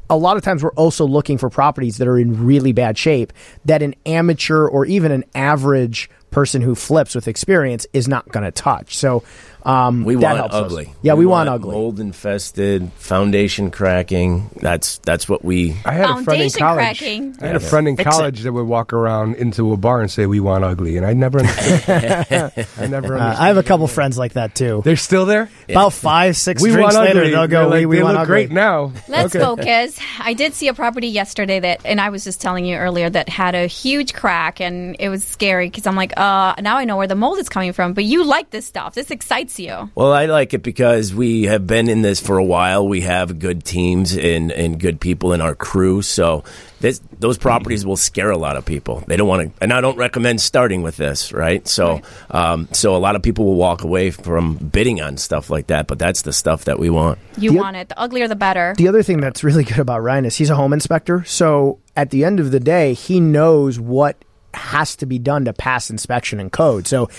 [0.10, 3.34] a lot of times we're also looking for properties that are in really bad shape
[3.66, 8.44] that an amateur or even an average person who flips with experience is not going
[8.44, 8.98] to touch.
[8.98, 9.24] So
[9.66, 10.86] um, we want ugly.
[10.86, 10.92] Us.
[11.02, 11.72] Yeah, we, we want, want, ugly.
[11.72, 14.50] Mold infested, foundation cracking.
[14.62, 15.76] That's that's what we.
[15.84, 17.00] I had a friend in college.
[17.00, 17.36] Cracking.
[17.42, 20.28] I had a friend in college that would walk around into a bar and say,
[20.28, 22.68] "We want ugly," and I never understood.
[22.78, 23.18] I never.
[23.18, 24.82] Uh, I have a couple friends like that too.
[24.86, 25.50] They're still there.
[25.68, 25.74] Yeah.
[25.74, 27.32] About five, six we drinks later, ugly.
[27.32, 27.68] they'll go.
[27.68, 28.34] Like, we, we they want look ugly.
[28.34, 28.94] great now.
[29.08, 29.44] Let's okay.
[29.44, 30.00] focus.
[30.20, 33.30] I did see a property yesterday that, and I was just telling you earlier that
[33.30, 36.98] had a huge crack, and it was scary because I'm like, uh, now I know
[36.98, 37.94] where the mold is coming from.
[37.94, 38.94] But you like this stuff.
[38.94, 39.90] This excites you.
[39.96, 42.88] Well, I like it because we have been in this for a while.
[42.88, 46.02] We have good teams and, and good people in our crew.
[46.02, 46.44] So
[46.80, 49.04] this, those properties will scare a lot of people.
[49.08, 51.68] They don't want to, and I don't recommend starting with this, right?
[51.68, 52.06] So, right.
[52.32, 55.88] Um, so a lot of people will walk away from bidding on stuff like that.
[55.88, 57.20] But that's the stuff that we want.
[57.38, 57.90] You the want it.
[57.90, 58.74] The uglier, the better.
[58.78, 61.24] The other thing that's really good about Ryan is he's a home inspector.
[61.24, 64.25] So at the end of the day, he knows what
[64.56, 66.88] has to be done to pass inspection and code.
[66.88, 67.10] So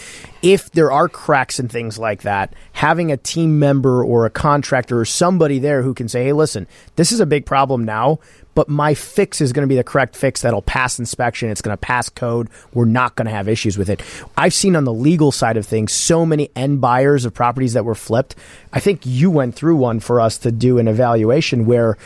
[0.43, 5.01] if there are cracks and things like that, having a team member or a contractor
[5.01, 8.19] or somebody there who can say, hey, listen, this is a big problem now,
[8.55, 11.51] but my fix is going to be the correct fix that'll pass inspection.
[11.51, 12.49] It's going to pass code.
[12.73, 14.01] We're not going to have issues with it.
[14.37, 17.85] I've seen on the legal side of things so many end buyers of properties that
[17.85, 18.35] were flipped.
[18.73, 21.99] I think you went through one for us to do an evaluation where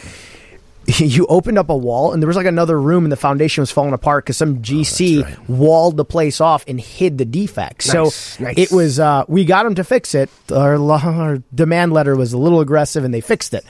[0.98, 3.70] you opened up a wall and there was like another room and the foundation was
[3.70, 5.48] falling apart because some GC oh, right.
[5.48, 7.92] walled the place off and hid the defects.
[7.92, 8.54] Nice, so nice.
[8.56, 10.30] it was, uh, we got them to fix it.
[10.50, 13.64] Our, our, demand letter was a little aggressive and they fixed it.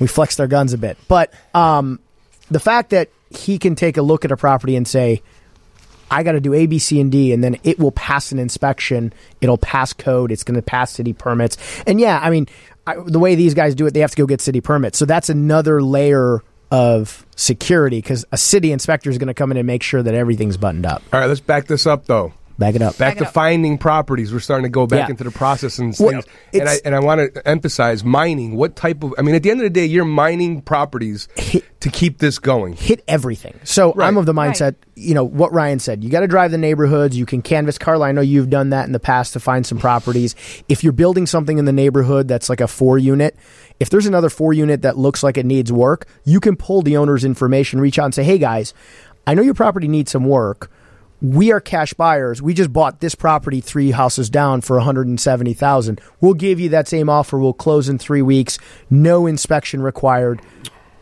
[0.00, 0.98] We flexed our guns a bit.
[1.06, 2.00] But um,
[2.50, 5.22] the fact that he can take a look at a property and say,
[6.10, 8.38] I got to do A, B, C, and D, and then it will pass an
[8.38, 9.12] inspection.
[9.40, 10.32] It'll pass code.
[10.32, 11.56] It's going to pass city permits.
[11.86, 12.46] And yeah, I mean,
[12.86, 14.98] I, the way these guys do it, they have to go get city permits.
[14.98, 19.56] So that's another layer of security because a city inspector is going to come in
[19.56, 21.02] and make sure that everything's buttoned up.
[21.12, 22.32] All right, let's back this up though.
[22.58, 22.98] Back it up.
[22.98, 23.32] Back, back to up.
[23.32, 24.32] finding properties.
[24.32, 25.12] We're starting to go back yeah.
[25.12, 26.24] into the process and well, things.
[26.52, 28.56] And I, and I want to emphasize mining.
[28.56, 29.14] What type of?
[29.16, 32.40] I mean, at the end of the day, you're mining properties hit, to keep this
[32.40, 32.72] going.
[32.72, 33.60] Hit everything.
[33.62, 34.08] So right.
[34.08, 34.60] I'm of the mindset.
[34.60, 34.84] Right.
[34.96, 36.02] You know what Ryan said.
[36.02, 37.16] You got to drive the neighborhoods.
[37.16, 37.78] You can canvas.
[37.78, 40.34] Carla, I know you've done that in the past to find some properties.
[40.68, 43.36] If you're building something in the neighborhood that's like a four unit,
[43.78, 46.96] if there's another four unit that looks like it needs work, you can pull the
[46.96, 48.74] owner's information, reach out and say, hey guys,
[49.28, 50.72] I know your property needs some work.
[51.20, 52.40] We are cash buyers.
[52.40, 56.00] We just bought this property three houses down for 170,000.
[56.20, 57.38] We'll give you that same offer.
[57.38, 58.58] We'll close in 3 weeks.
[58.88, 60.40] No inspection required.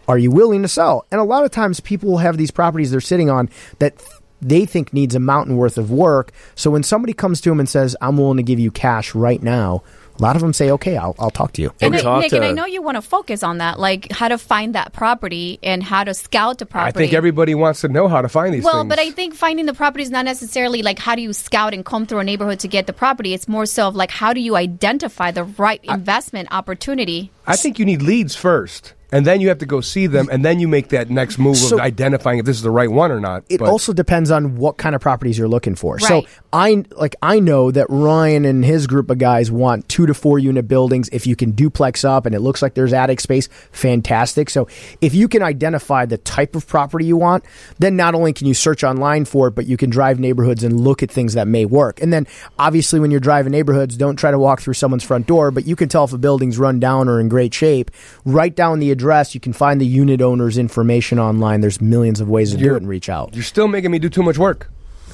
[0.08, 1.04] Are you willing to sell?
[1.10, 3.94] And a lot of times people will have these properties they're sitting on that
[4.40, 6.32] they think needs a mountain worth of work.
[6.54, 9.42] So when somebody comes to them and says, "I'm willing to give you cash right
[9.42, 9.82] now,"
[10.18, 12.36] a lot of them say, "Okay, I'll, I'll talk to you." And, and Nick, to,
[12.36, 15.58] and I know you want to focus on that, like how to find that property
[15.62, 16.96] and how to scout the property.
[16.96, 18.64] I think everybody wants to know how to find these.
[18.64, 18.88] Well, things.
[18.88, 21.84] but I think finding the property is not necessarily like how do you scout and
[21.84, 23.34] comb through a neighborhood to get the property.
[23.34, 27.30] It's more so of like how do you identify the right investment I, opportunity.
[27.46, 30.44] I think you need leads first and then you have to go see them, and
[30.44, 33.12] then you make that next move so, of identifying if this is the right one
[33.12, 33.44] or not.
[33.48, 33.68] It but.
[33.68, 35.94] also depends on what kind of properties you're looking for.
[35.94, 36.02] Right.
[36.02, 40.14] So I like I know that Ryan and his group of guys want two to
[40.14, 41.08] four unit buildings.
[41.12, 44.50] If you can duplex up and it looks like there's attic space, fantastic.
[44.50, 44.66] So
[45.00, 47.44] if you can identify the type of property you want,
[47.78, 50.80] then not only can you search online for it, but you can drive neighborhoods and
[50.80, 52.02] look at things that may work.
[52.02, 52.26] And then
[52.58, 55.76] obviously when you're driving neighborhoods, don't try to walk through someone's front door, but you
[55.76, 57.90] can tell if a building's run down or in great shape.
[58.24, 59.34] Write down the address.
[59.34, 61.60] You can find the unit owner's information online.
[61.60, 63.34] There's millions of ways to you're, do it and reach out.
[63.34, 64.70] You're still making me do too much work.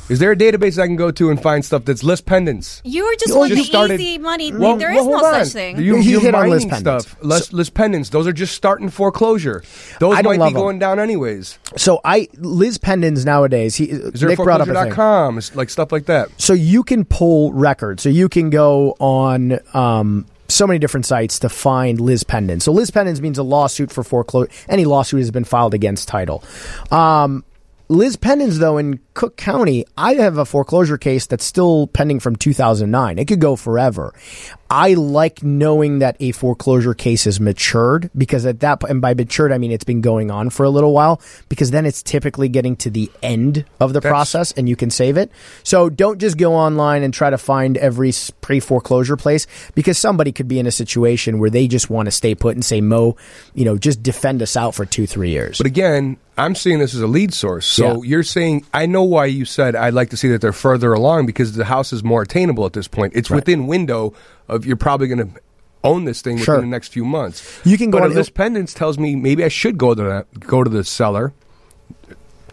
[0.08, 2.80] Is there a database I can go to and find stuff that's lis pendens?
[2.84, 4.52] You were just Oh, want you the started- easy money.
[4.52, 5.44] Well, there is well, no on.
[5.44, 5.76] such thing.
[5.78, 6.80] You, You you're hit on lis pendens.
[7.02, 7.16] stuff.
[7.22, 8.10] List, lis pendens.
[8.10, 9.62] Those are just starting foreclosure.
[10.00, 10.62] Those I might love be them.
[10.62, 11.56] going down anyways.
[11.76, 13.76] So I lis pendens nowadays.
[13.76, 14.92] He Is there Nick brought up a thing.
[14.92, 15.40] foreclosure.com?
[15.54, 16.28] Like stuff like that.
[16.36, 18.02] So you can pull records.
[18.02, 22.62] So you can go on um, so many different sites to find lis pendens.
[22.62, 24.50] So lis pendens means a lawsuit for foreclosure.
[24.68, 26.44] Any lawsuit has been filed against title.
[26.90, 27.44] Um,
[27.92, 32.36] lis pendens, though, in Cook County, I have a foreclosure case that's still pending from
[32.36, 33.18] 2009.
[33.18, 34.14] It could go forever.
[34.70, 39.12] I like knowing that a foreclosure case is matured because at that point, and by
[39.12, 42.48] matured, I mean it's been going on for a little while because then it's typically
[42.48, 45.30] getting to the end of the That's- process and you can save it.
[45.62, 50.32] So don't just go online and try to find every pre foreclosure place because somebody
[50.32, 53.14] could be in a situation where they just want to stay put and say, Mo,
[53.52, 55.58] you know, just defend us out for two, three years.
[55.58, 57.66] But again, I'm seeing this as a lead source.
[57.66, 58.08] So Yeah.
[58.10, 61.26] you're saying I know why you said I'd like to see that they're further along
[61.26, 63.12] because the house is more attainable at this point.
[63.14, 63.36] It's Right.
[63.36, 64.14] within window
[64.48, 65.40] of you're probably going to
[65.84, 66.54] own this thing Sure.
[66.56, 67.42] within the next few months.
[67.64, 70.62] You can go but lis pendens tells me maybe I should go to that, go
[70.64, 71.32] to the seller,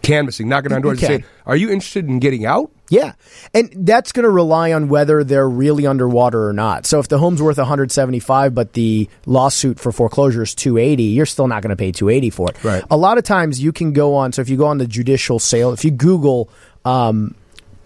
[0.02, 3.12] canvassing, knocking on doors, and say, "Are you interested in getting out?" Yeah.
[3.54, 6.86] And that's going to rely on whether they're really underwater or not.
[6.86, 11.46] So if the home's worth 175 but the lawsuit for foreclosure is 280, you're still
[11.46, 12.62] not going to pay 280 for it.
[12.64, 12.84] Right.
[12.90, 15.38] A lot of times you can go on so if you go on the judicial
[15.38, 16.50] sale, if you google
[16.84, 17.34] um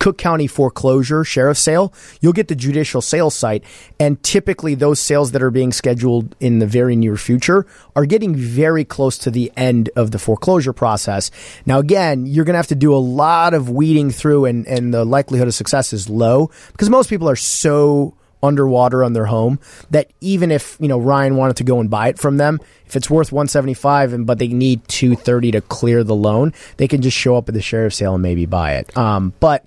[0.04, 1.90] Cook County foreclosure sheriff sale,
[2.20, 3.64] you'll get the judicial sales site.
[3.98, 8.36] And typically, those sales that are being scheduled in the very near future are getting
[8.36, 11.30] very close to the end of the foreclosure process.
[11.64, 14.92] Now, again, you're going to have to do a lot of weeding through, and, and
[14.92, 19.58] the likelihood of success is low because most people are so underwater on their home
[19.88, 22.94] that even if you know Ryan wanted to go and buy it from them, if
[22.94, 27.16] it's worth 175 and but they need 230 to clear the loan, they can just
[27.16, 28.94] show up at the sheriff's sale and maybe buy it.
[28.98, 29.64] Um, but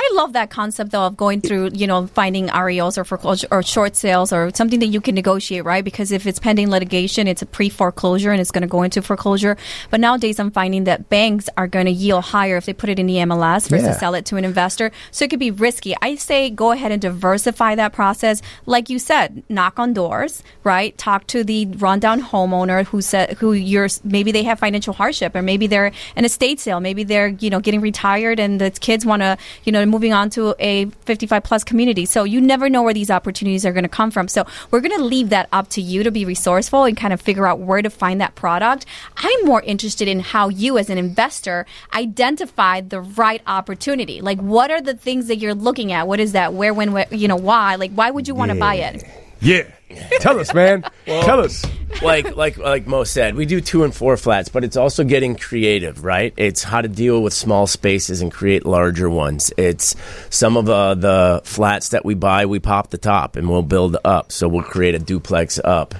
[0.00, 3.64] I love that concept though of going through, you know, finding REOs or foreclosure or
[3.64, 5.84] short sales or something that you can negotiate, right?
[5.84, 9.02] Because if it's pending litigation, it's a pre foreclosure and it's going to go into
[9.02, 9.56] foreclosure.
[9.90, 13.00] But nowadays, I'm finding that banks are going to yield higher if they put it
[13.00, 13.98] in the MLS versus Yeah.
[13.98, 14.92] sell it to an investor.
[15.10, 15.96] So it could be risky.
[16.00, 18.40] I say go ahead and diversify that process.
[18.66, 20.96] Like you said, knock on doors, right?
[20.96, 25.42] Talk to the rundown homeowner who said who you're maybe they have financial hardship or
[25.42, 29.22] maybe they're an estate sale, maybe they're you know getting retired and the kids want
[29.22, 32.04] to you know moving on to a 55 plus community.
[32.06, 34.28] So you never know where these opportunities are going to come from.
[34.28, 37.20] So we're going to leave that up to you to be resourceful and kind of
[37.20, 38.86] figure out where to find that product.
[39.16, 44.20] I'm more interested in how you as an investor identify the right opportunity.
[44.20, 46.06] Like what are the things that you're looking at?
[46.06, 46.54] What is that?
[46.54, 47.76] Where, when, where, you know, why?
[47.76, 49.04] Like why would you want to buy it?
[49.40, 49.70] Yeah,
[50.20, 50.84] tell us, man.
[51.06, 51.64] tell us.
[52.02, 55.36] like like like Mo said, we do two and four flats, but it's also getting
[55.36, 56.34] creative, right?
[56.36, 59.52] It's how to deal with small spaces and create larger ones.
[59.56, 59.96] It's
[60.30, 63.96] some of uh, the flats that we buy, we pop the top and we'll build
[64.04, 64.32] up.
[64.32, 65.94] So we'll create a duplex up.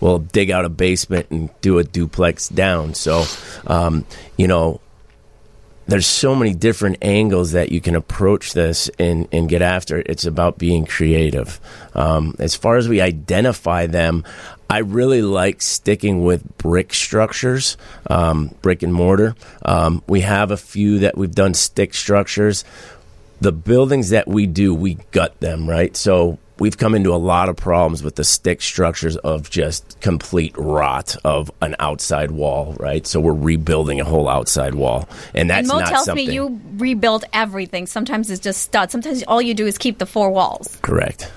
[0.00, 2.94] We'll dig out a basement and do a duplex down.
[2.94, 3.24] So,
[3.66, 4.80] um, you know,
[5.90, 10.06] there's so many different angles that you can approach this and, and get after it.
[10.08, 11.60] It's about being creative.
[11.94, 14.24] Um, as far as we identify them,
[14.68, 17.76] I really like sticking with brick structures,
[18.08, 19.34] um, brick and mortar.
[19.64, 22.64] Um, we have a few that we've done stick structures.
[23.40, 25.96] The buildings that we do, we gut them, right?
[25.96, 30.54] So we've come into a lot of problems with the stick structures of just complete
[30.56, 33.04] rot of an outside wall, right?
[33.06, 36.34] So we're rebuilding a whole outside wall, and that's and Mo not tells something me
[36.34, 37.86] you rebuild everything.
[37.86, 38.92] Sometimes it's just studs.
[38.92, 40.78] Sometimes all you do is keep the four walls.
[40.82, 41.32] correct.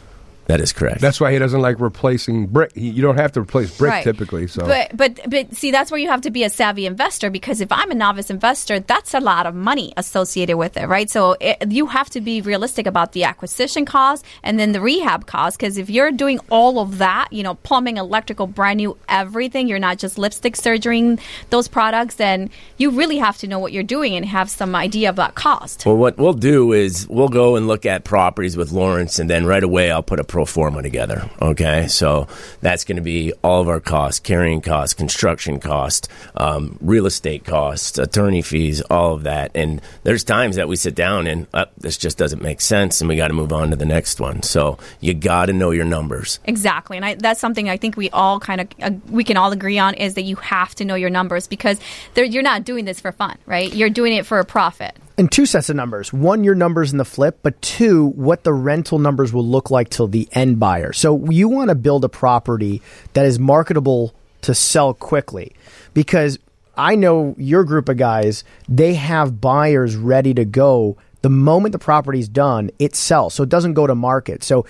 [0.47, 0.99] That is correct.
[0.99, 2.73] That's why he doesn't like replacing brick.
[2.75, 4.03] He, you don't have to replace brick Right.
[4.03, 4.47] typically.
[4.47, 7.61] So But but but see, that's where you have to be a savvy investor because
[7.61, 11.09] if I'm a novice investor, that's a lot of money associated with it, right?
[11.09, 15.25] So it, you have to be realistic about the acquisition cost and then the rehab
[15.27, 15.57] cost.
[15.57, 19.79] Because if you're doing all of that, you know, plumbing, electrical, brand new, everything, you're
[19.79, 21.19] not just lipstick surgerying
[21.51, 25.09] those products, then you really have to know what you're doing and have some idea
[25.09, 25.85] of that cost.
[25.85, 29.45] Well, what we'll do is we'll go and look at properties with Lawrence, and then
[29.45, 31.29] right away I'll put a pro forma together.
[31.39, 32.27] Okay, so
[32.59, 37.45] that's going to be all of our costs, carrying costs, construction costs, um, real estate
[37.45, 39.51] costs, attorney fees, all of that.
[39.53, 43.07] And there's times that we sit down and uh, this just doesn't make sense, and
[43.07, 44.41] we got to move on to the next one.
[44.41, 46.39] So you got to know your numbers.
[46.45, 49.51] Exactly, and I, that's something I think we all kind of uh, we can all
[49.51, 51.79] agree on is that you have to know your numbers because
[52.15, 53.71] you're not doing this for fun, right?
[53.71, 54.97] You're doing it for a profit.
[55.17, 56.11] And two sets of numbers.
[56.11, 59.89] One, your numbers in the flip, but two, what the rental numbers will look like
[59.89, 60.91] till the end buyer.
[60.93, 62.81] So you want to build a property
[63.13, 65.53] that is marketable to sell quickly
[65.93, 66.39] because
[66.75, 71.79] I know your group of guys, they have buyers ready to go The moment the
[71.79, 73.33] property's done, it sells.
[73.33, 74.43] So it doesn't go to market.
[74.43, 74.65] So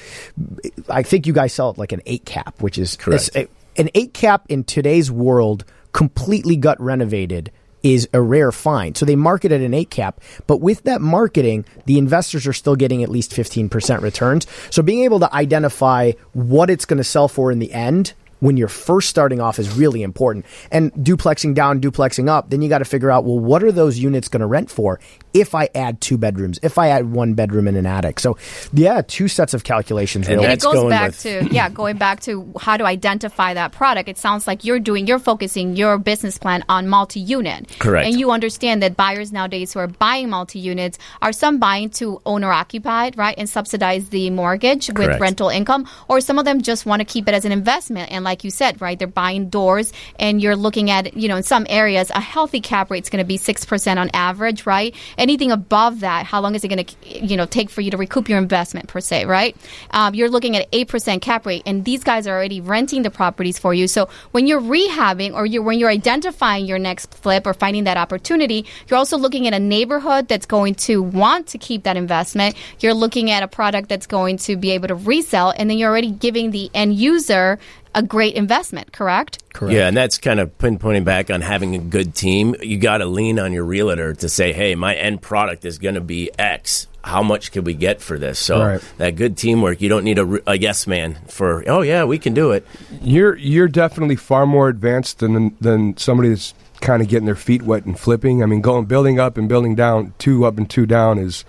[0.88, 3.36] I think you guys sell it like an eight cap, which is Correct.
[3.76, 7.52] an eight cap in today's world, completely gut renovated.
[7.84, 8.96] Is a rare find.
[8.96, 12.78] So they market at an eight cap, but with that marketing, the investors are still
[12.78, 14.48] getting at least 15% returns.
[14.70, 18.58] So being able to identify what it's going to sell for in the end when
[18.58, 20.46] you're first starting off is really important.
[20.70, 23.98] And duplexing down, duplexing up, then you got to figure out, well, what are those
[24.00, 25.00] units going to rent for
[25.34, 28.20] if I add two bedrooms, if I add one bedroom and an attic?
[28.20, 28.38] So,
[28.72, 30.28] yeah, two sets of calculations.
[30.28, 30.46] And really.
[30.46, 33.72] And it goes going back with- to yeah, going back to how to identify that
[33.72, 34.10] product.
[34.10, 37.78] It sounds like you're doing you're focusing your business plan on multi-unit.
[37.80, 38.08] Correct.
[38.08, 42.52] And you understand that buyers nowadays who are buying multi-units are some buying to owner
[42.52, 45.22] occupied, right, and subsidize the mortgage with Correct.
[45.22, 48.12] rental income, or some of them just want to keep it as an investment.
[48.12, 51.44] And like you said, right, they're buying doors, and you're looking at you know in
[51.44, 54.96] some areas a healthy cap rate is going to be six percent on average, right?
[55.24, 56.96] Anything above that, how long is it going to
[57.30, 59.56] you know take for you to recoup your investment per se, right?
[59.92, 63.10] Um, you're looking at eight percent cap rate, and these guys are already renting the
[63.10, 63.88] properties for you.
[63.88, 67.96] So when you're rehabbing or you're when you're identifying your next flip or finding that
[67.96, 72.58] opportunity, you're also looking at a neighborhood that's going to want to keep that investment.
[72.82, 75.90] You're looking at a product that's going to be able to resell, and then you're
[75.90, 77.60] already giving the end user
[77.96, 78.92] a great investment.
[78.94, 79.44] Correct?
[79.54, 79.74] Correct.
[79.74, 82.56] Yeah, and that's kind of pinpointing back on having a good team.
[82.62, 85.96] You got to lean on your realtor to say, "Hey, my end product is going
[85.96, 86.88] to be X.
[87.04, 88.82] How much could we get for this?" So Right.
[88.98, 89.82] that good teamwork.
[89.82, 91.64] You don't need a, a yes man for.
[91.68, 92.66] Oh yeah, we can do it.
[93.02, 97.62] You're you're definitely far more advanced than than somebody that's kind of getting their feet
[97.62, 98.42] wet and flipping.
[98.44, 101.46] I mean, going building up and building down, two up and two down is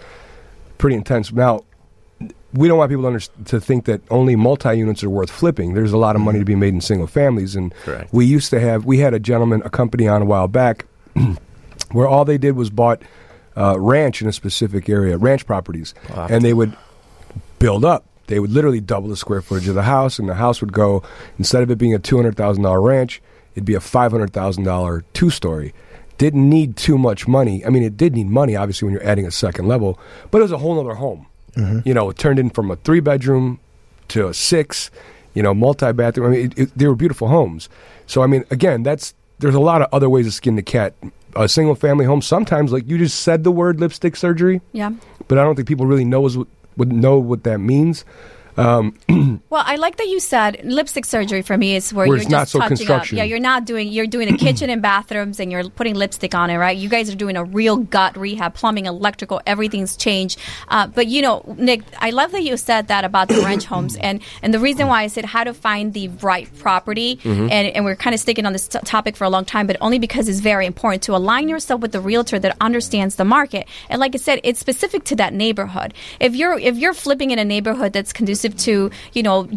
[0.79, 1.33] pretty intense.
[1.33, 1.65] Now,
[2.55, 5.75] we don't want people to, under- to think that only multi units are worth flipping.
[5.75, 8.13] There's a lot of money to be made in single families, and Correct.
[8.13, 10.87] we used to have we had a gentleman, a company on a while back,
[11.93, 13.03] where all they did was bought
[13.57, 16.77] uh, ranch in a specific area, ranch properties, and they would
[17.59, 18.05] build up.
[18.27, 21.03] They would literally double the square footage of the house, and the house would go
[21.39, 23.21] instead of it being a two hundred thousand dollar ranch,
[23.55, 25.75] it'd be a five hundred thousand dollar two story.
[26.17, 27.67] Didn't need too much money.
[27.67, 29.99] I mean, it did need money, obviously, when you're adding a second level,
[30.31, 31.27] but it was a whole other home.
[31.57, 31.81] Mm-hmm.
[31.87, 33.61] You know, it turned in from a three bedroom
[34.09, 34.91] to a six.
[35.35, 36.29] You know, multi bathroom.
[36.29, 37.69] I mean, it, it, they were beautiful homes.
[38.07, 40.95] So, I mean, again, that's there's a lot of other ways to skin the cat.
[41.35, 44.93] A single family home, sometimes, like you just said the word lipstick surgery, Yeah.
[45.27, 48.05] but I don't think people really knows what, would know what that means.
[49.51, 52.53] Well, I like that you said lipstick surgery for me is where, Where you're just
[52.53, 53.11] so touching up.
[53.13, 56.51] Yeah, you're not doing you're doing a kitchen and bathrooms and you're putting lipstick on
[56.51, 56.77] it, right?
[56.77, 60.39] You guys are doing a real gut rehab, plumbing, electrical, everything's changed.
[60.69, 63.97] Uh, but you know, Nick, I love that you said that about the ranch homes
[64.01, 67.49] and and the reason why I said how to find the right property Mm-hmm.
[67.51, 69.77] and and we're kind of sticking on this t- topic for a long time, but
[69.81, 73.67] only because it's very important to align yourself with the realtor that understands the market.
[73.89, 75.95] And like I said, it's specific to that neighborhood.
[76.21, 79.49] If you're if you're flipping in a neighborhood that's conducive to you know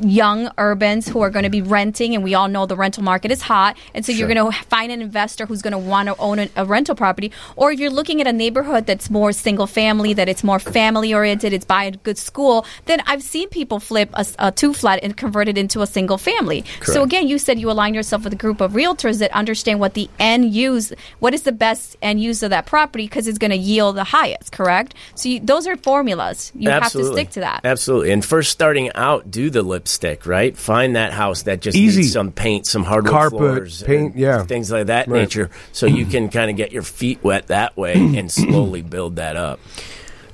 [0.00, 3.30] young urbans who are going to be renting and we all know the rental market
[3.30, 6.16] is hot and so you're going to find an investor who's going to want to
[6.18, 7.30] own a, a rental property.
[7.56, 11.12] Or if you're looking at a neighborhood that's more single family that it's more family
[11.12, 15.16] oriented it's by a good school then i've seen people flip a two flat and
[15.16, 16.64] convert it into a single family.
[16.82, 19.94] So again you said you align yourself with a group of realtors that understand what
[19.94, 23.50] the end use what is the best end use of that property because it's going
[23.50, 24.94] to yield the highest correct?
[25.14, 26.52] So you, those are formulas.
[26.54, 27.60] You have to stick to that.
[27.64, 28.12] Absolutely.
[28.12, 29.62] And first starting out, do the
[29.94, 30.56] lipstick, right?
[30.56, 32.02] Find that house that just Easy.
[32.02, 34.44] needs some paint, some hardwood Carpet, floors, paint, and yeah.
[34.44, 35.20] things like that Right.
[35.20, 35.50] nature.
[35.72, 39.36] So you can kind of get your feet wet that way and slowly build that
[39.36, 39.60] up.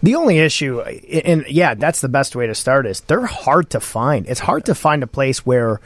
[0.03, 3.81] The only issue, and yeah, that's the best way to start, is they're hard to
[3.81, 4.27] find.
[4.27, 5.81] It's hard to find a place where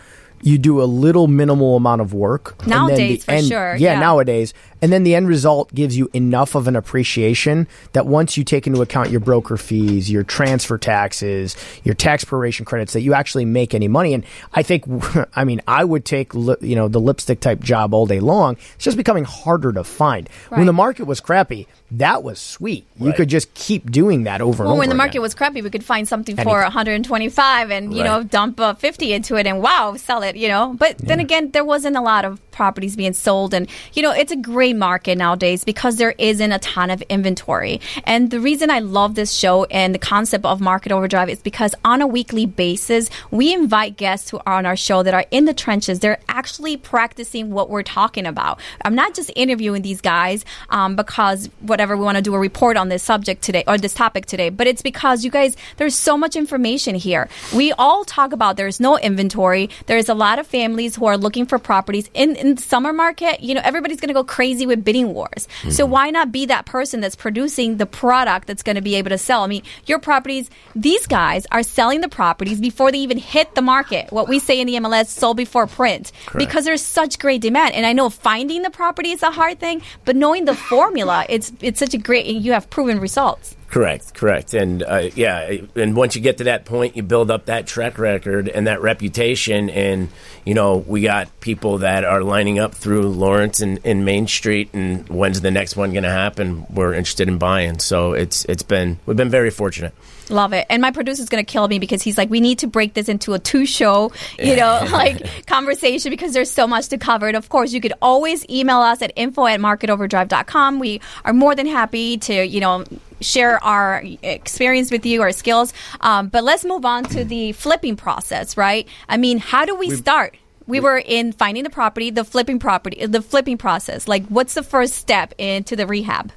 [0.44, 2.54] you do a little minimal amount of work.
[2.62, 3.98] and then Nowadays, the for end- sure, Yeah, yeah.
[4.00, 4.52] nowadays.
[4.82, 8.66] And then the end result gives you enough of an appreciation that once you take
[8.66, 13.46] into account your broker fees, your transfer taxes, your tax proration credits, that you actually
[13.46, 14.12] make any money.
[14.12, 14.84] And I think,
[15.34, 18.58] I mean, I would take, li- you know, the lipstick type job all day long.
[18.74, 20.28] It's just becoming harder to find.
[20.50, 22.86] When the market was crappy, that was sweet.
[23.00, 24.98] You could just keep doing that over and Well, over when the again.
[24.98, 29.12] market was crappy, we could find something for 125 and, you know, dump uh, 50
[29.14, 30.74] into it and wow, sell it, you know.
[30.78, 33.52] But then again, there wasn't a lot of properties being sold.
[33.52, 37.80] And, you know, it's a gray market nowadays because there isn't a ton of inventory.
[38.04, 41.74] And the reason I love this show and the concept of market overdrive is because
[41.84, 45.44] on a weekly basis, we invite guests who are on our show that are in
[45.44, 45.98] the trenches.
[45.98, 48.60] They're actually practicing what we're talking about.
[48.84, 52.76] I'm not just interviewing these guys um, because whatever we want to do a report
[52.76, 56.16] on this subject today or this topic today, but it's because you guys, there's so
[56.16, 57.28] much information here.
[57.54, 59.70] We all talk about there's no inventory.
[59.86, 63.40] There's a lot of families who are looking for properties in in the summer market.
[63.40, 65.48] You know, everybody's going to go crazy with bidding wars.
[65.68, 65.92] So mm-hmm.
[65.92, 69.18] why not be that person that's producing the product that's going to be able to
[69.18, 69.42] sell?
[69.42, 70.50] I mean, your properties.
[70.74, 74.10] These guys are selling the properties before they even hit the market.
[74.10, 77.74] What we say in the MLS, sold before print, because there's such great demand.
[77.74, 81.52] And I know finding the property is a hard thing, but knowing the formula, it's
[81.60, 82.26] it's such a great.
[82.26, 83.56] You have proven results.
[83.74, 87.46] Correct, correct, and uh, yeah, and once you get to that point, you build up
[87.46, 90.10] that track record and that reputation, and
[90.44, 94.70] you know we got people that are lining up through Lawrence and, and Main Street,
[94.74, 96.66] and when's the next one going to happen?
[96.70, 99.92] We're interested in buying, so it's it's been we've been very fortunate.
[100.30, 100.66] Love it.
[100.70, 103.08] And my producer's going to kill me because he's like, we need to break this
[103.08, 107.28] into a two show, you know, like conversation because there's so much to cover.
[107.28, 110.78] And of course, you could always email us at info at marketoverdrive.com.
[110.78, 112.84] We are more than happy to, you know,
[113.20, 115.72] share our experience with you, our skills.
[116.00, 118.88] Um, but let's move on to the flipping process, right?
[119.08, 120.36] I mean, how do we start?
[120.66, 124.08] We were in finding the property, the flipping property, the flipping process.
[124.08, 126.32] Like, what's the first step into the rehab?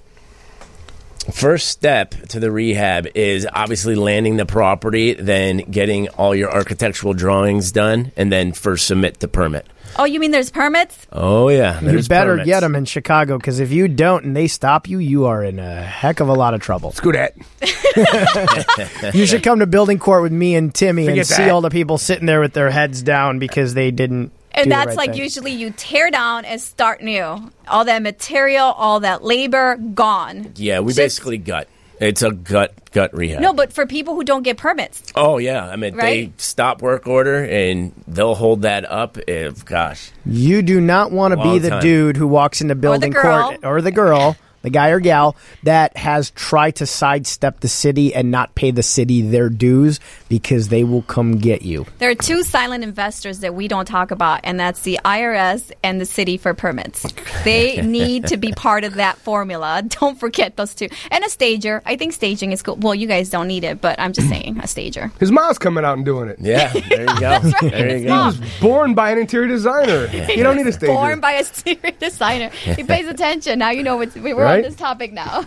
[1.34, 7.14] First step to the rehab is obviously landing the property, then getting all your architectural
[7.14, 9.66] drawings done, and then first submit the permit.
[10.00, 11.08] Oh, you mean there's permits?
[11.12, 12.46] Oh yeah, You better permits.
[12.46, 15.60] get them in Chicago because if you don't and they stop you, you are in
[15.60, 16.92] a heck of a lot of trouble.
[16.92, 17.34] Screw that.
[19.14, 21.50] You should come to building court with me and Timmy and see that.
[21.52, 24.32] all the people sitting there with their heads down because they didn't.
[24.58, 25.22] And do the that's right like thing.
[25.22, 27.52] usually you tear down and start new.
[27.68, 30.54] All that material, all that labor, gone.
[30.56, 31.68] Yeah, we Just- basically gut.
[32.00, 33.42] It's a gut gut rehab.
[33.42, 36.28] No, but for people who don't get permits, Oh yeah, I mean Right?
[36.28, 39.18] they stop work order and they'll hold that up.
[39.28, 41.82] If gosh, You do not want to be the time.
[41.82, 43.48] dude who walks into building girl.
[43.50, 48.14] court or the girl, the guy or gal that has tried to sidestep the city
[48.14, 50.00] and not pay the city their dues
[50.30, 51.86] because they will come get you.
[52.00, 56.00] there are two silent investors that we don't talk about, and that's the IRS and
[56.02, 57.06] the city for permits.
[57.44, 59.84] They need to be part of that formula.
[60.00, 60.90] Don't forget those two.
[61.12, 61.82] And a stager.
[61.86, 62.76] I think staging is cool.
[62.76, 65.12] Well, you guys don't need it, but I'm just saying a stager.
[65.20, 66.38] His mom's coming out and doing it.
[66.40, 67.40] yeah, there you go.
[67.62, 68.10] There you His go.
[68.10, 68.36] mom.
[68.62, 70.06] Born by an interior designer.
[70.08, 70.94] You don't need a stager.
[70.94, 72.50] Born by a exterior designer.
[72.50, 73.60] He pays attention.
[73.60, 74.58] Now you know what's, we're Right?
[74.58, 75.46] on this topic now.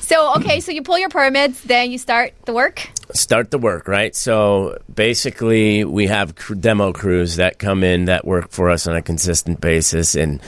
[0.00, 2.88] so, okay, so you pull your permits, then you start the work.
[3.14, 4.14] Start the work, right?
[4.14, 8.96] So basically, we have cr- demo crews that come in that work for us on
[8.96, 10.40] a consistent basis, and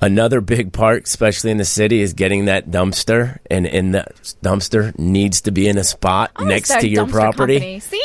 [0.00, 4.96] another big part, especially in the city, is getting that dumpster, and in that dumpster
[4.98, 7.54] needs to be in a spot oh, I'm next to your property.
[7.54, 7.80] company.
[7.80, 8.02] See?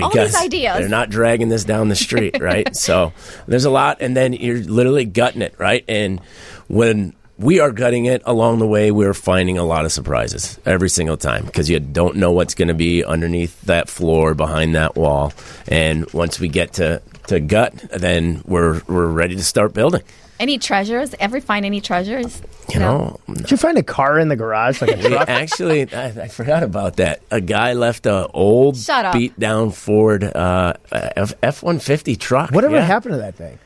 [0.00, 0.78] All because these ideas.
[0.78, 2.74] they're not dragging this down the street, right?
[2.86, 3.12] so
[3.46, 5.84] there's a lot, and then you're literally gutting it, right?
[5.88, 6.20] And
[6.68, 10.88] when we are gutting it along the way, we're finding a lot of surprises every
[10.90, 14.94] single time because you don't know what's going to be underneath that floor, behind that
[14.96, 15.32] wall,
[15.68, 20.02] and once we get to to gut, then we're we're ready to start building.
[20.38, 21.14] Any treasures?
[21.20, 22.40] Ever find any treasures?
[22.72, 25.28] You know, Did you find a car in the garage like a we truck?
[25.28, 27.20] actually, I, I forgot about that.
[27.30, 29.12] A guy left a old Shut up.
[29.12, 30.74] beat down Ford uh,
[31.42, 32.52] F one fifty truck.
[32.52, 32.82] Whatever Yeah.
[32.84, 33.58] happened to that thing?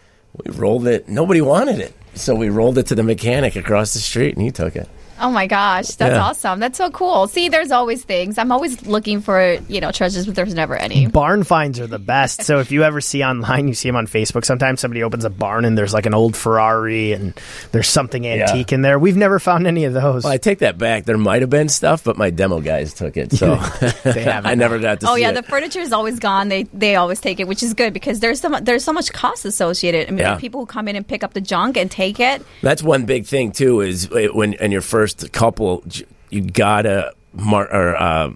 [0.45, 1.09] We rolled it.
[1.09, 1.95] Nobody wanted it.
[2.15, 4.89] So we rolled it to the mechanic across the street and he took it.
[5.21, 6.23] Oh my gosh, that's Yeah.
[6.25, 6.59] awesome.
[6.61, 7.27] That's so cool.
[7.29, 8.37] See, there's always things.
[8.39, 11.07] I'm always looking for, you know, treasures, but there's never any.
[11.07, 12.43] Barn finds are the best.
[12.43, 14.45] So if you ever see online, you see them on Facebook.
[14.45, 17.33] Sometimes somebody opens a barn and there's like an old Ferrari and
[17.73, 18.99] there's something antique in there.
[18.99, 20.25] We've never found any of those.
[20.25, 21.05] Well, I take that back.
[21.05, 23.33] There might have been stuff, but my demo guys took it.
[23.33, 23.55] So
[24.05, 24.27] They.
[24.45, 25.35] I never got to Oh see yeah, it.
[25.35, 26.49] the furniture is always gone.
[26.49, 29.13] They they always take it, which is good because there's so much, there's so much
[29.13, 30.09] cost associated.
[30.09, 30.37] I mean, Yeah.
[30.37, 32.43] people who come in and pick up the junk and take it.
[32.63, 33.81] That's one big thing too.
[33.81, 35.83] Is uh, when in your first couple,
[36.31, 38.31] you gotta mar- or uh,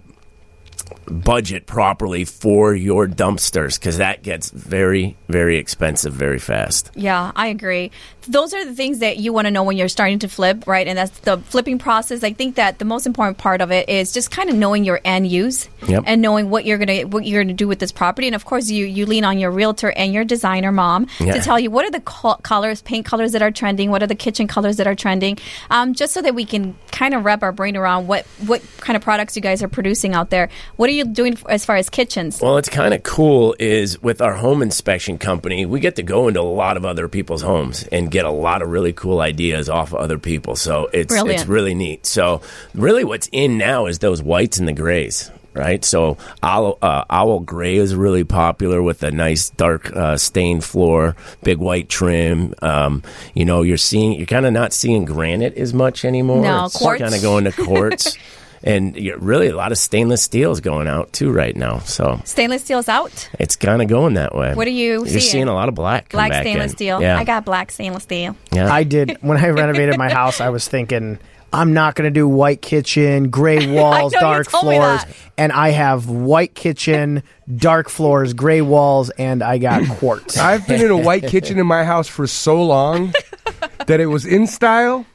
[1.09, 6.91] budget properly for your dumpsters because that gets very very expensive very fast.
[6.95, 7.91] Yeah, I agree.
[8.27, 10.87] Those are the things that you want to know when you're starting to flip, right?
[10.87, 12.23] And that's the flipping process.
[12.23, 15.01] I think that the most important part of it is just kind of knowing your
[15.03, 16.03] end use Yep.
[16.05, 18.27] and knowing what you're gonna what you're gonna do with this property.
[18.27, 21.33] And of course, you you lean on your realtor and your designer mom Yeah.
[21.33, 24.07] to tell you what are the co- colors, paint colors that are trending, what are
[24.07, 25.37] the kitchen colors that are trending,
[25.71, 28.95] um, just so that we can kind of wrap our brain around what what kind
[28.95, 30.49] of products you guys are producing out there.
[30.75, 32.41] What are you doing as far as kitchens?
[32.41, 36.27] Well, it's kind of cool is with our home inspection company, we get to go
[36.27, 39.69] into a lot of other people's homes and get a lot of really cool ideas
[39.69, 40.55] off of other people.
[40.55, 41.41] So it's Brilliant.
[41.41, 42.05] it's really neat.
[42.05, 42.41] So
[42.73, 45.31] really, what's in now is those whites and the grays.
[45.51, 50.63] Right, so owl, uh, owl gray is really popular with a nice dark uh, stained
[50.63, 52.53] floor, big white trim.
[52.61, 53.01] Um,
[53.33, 56.43] you know, you're seeing you're kind of not seeing granite as much anymore.
[56.43, 57.01] No, it's quartz.
[57.01, 58.15] kind of going to quartz.
[58.63, 61.79] and you really a lot of stainless steel is going out too right now.
[61.79, 63.29] So Stainless steel's out.
[63.39, 64.53] it's kind of going that way.
[64.53, 65.21] What are you You're seeing?
[65.21, 66.09] seeing a lot of black.
[66.09, 66.77] Black back stainless in.
[66.77, 67.01] steel.
[67.01, 68.35] Yeah, I got black stainless steel.
[68.51, 68.71] Yeah.
[68.71, 70.41] I did when I renovated my house.
[70.41, 71.19] I was thinking
[71.51, 75.01] I'm not going to do white kitchen, gray walls, dark floors,
[75.37, 77.23] and I have white kitchen,
[77.55, 80.37] dark floors, gray walls, and I got quartz.
[80.37, 83.13] I've been in a white kitchen in my house for so long
[83.87, 85.05] that it was in style,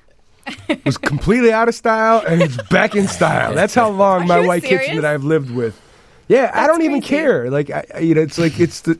[0.85, 3.55] was completely out of style, and it's back in style.
[3.61, 5.81] That's how long Are my you white kitchen that I've lived with.
[6.29, 7.51] Yeah, I don't even care.
[7.51, 8.99] Like, I, I- you know, it's like it's the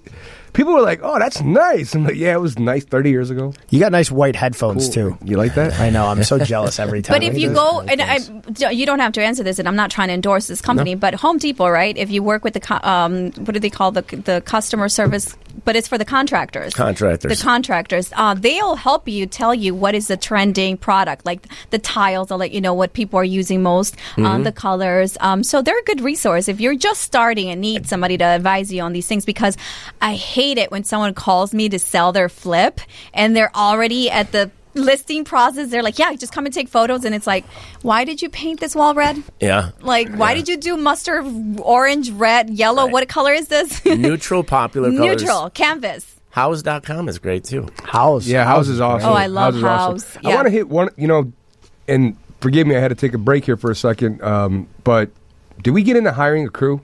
[0.53, 3.55] people were like, "Oh, that's nice." I'm like, "Yeah, it was nice 30 years ago."
[3.71, 5.17] You got nice white headphones too.
[5.25, 5.81] You like that?
[5.81, 6.07] I know.
[6.07, 7.15] I'm so jealous every time.
[7.15, 9.91] But if you go, and I, you don't have to answer this, and I'm not
[9.91, 11.97] trying to endorse this company, but Home Depot, right?
[11.97, 15.35] If you work with the, co- um, what do they call the the customer service?
[15.65, 16.75] But it's for the contractors.
[16.75, 17.39] Contractors.
[17.39, 18.13] The contractors.
[18.15, 22.29] Uh, they'll help you tell you what is the trending product, like the tiles.
[22.29, 25.17] They'll let you know what people are using most, um, the colors.
[25.21, 28.73] Um, so they're a good resource if you're just starting and need somebody to advise
[28.73, 29.25] you on these things.
[29.25, 29.57] Because
[30.01, 32.81] I hate it when someone calls me to sell their flip
[33.13, 37.05] and they're already at the listing process they're like yeah just come and take photos
[37.05, 37.45] and it's like
[37.83, 39.71] why did you paint this wall red yeah.
[39.81, 41.25] like why did you do mustard
[41.61, 42.93] orange red yellow Right.
[42.93, 45.21] what color is this Neutral popular colors.
[45.23, 47.69] neutral canvas House.com is great too.
[47.85, 49.09] house, Yeah, house is awesome.
[49.09, 50.23] Oh, I love House is awesome.
[50.25, 50.33] House.
[50.33, 51.33] I want to hit one, you know,
[51.87, 54.21] and forgive me, I had to take a break here for a second.
[54.21, 55.11] Um, but
[55.63, 56.81] did we get into hiring a crew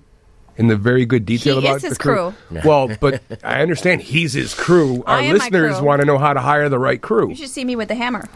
[0.57, 2.35] in the very good detail He about is his crew?
[2.49, 2.61] crew.
[2.65, 5.03] Well, but I understand he's his crew.
[5.07, 5.87] Our I am my listeners crew.
[5.87, 7.29] want to know how to hire the right crew.
[7.31, 8.29] you should see me with the hammer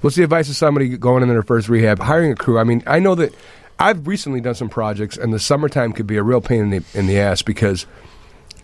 [0.00, 1.98] What's the advice of somebody going in their first rehab?
[1.98, 2.58] Hiring a crew.
[2.58, 3.34] I mean, I know that
[3.78, 6.82] I've recently done some projects, and the summertime could be a real pain in the
[6.94, 7.84] in the ass because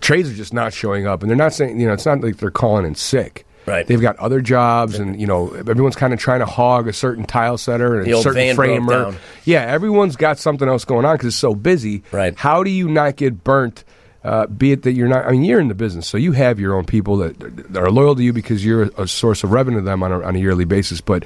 [0.01, 2.39] trades are just not showing up, and they're not saying you know it's not like
[2.39, 3.47] they're calling in sick.
[3.67, 3.87] Right.
[3.87, 7.25] They've got other jobs, and you know everyone's kind of trying to hog a certain
[7.25, 9.17] tile setter and The a certain framer.
[9.45, 12.05] Yeah, everyone's got something else going on because it's so busy.
[12.13, 12.37] Right.
[12.37, 13.85] How do you not get burnt?
[14.23, 16.59] Uh, be it that you're not, I mean, you're in the business, so you have
[16.59, 19.53] your own people that, that are loyal to you because you're a, a source of
[19.53, 21.01] revenue to them on a, on a yearly basis.
[21.01, 21.25] But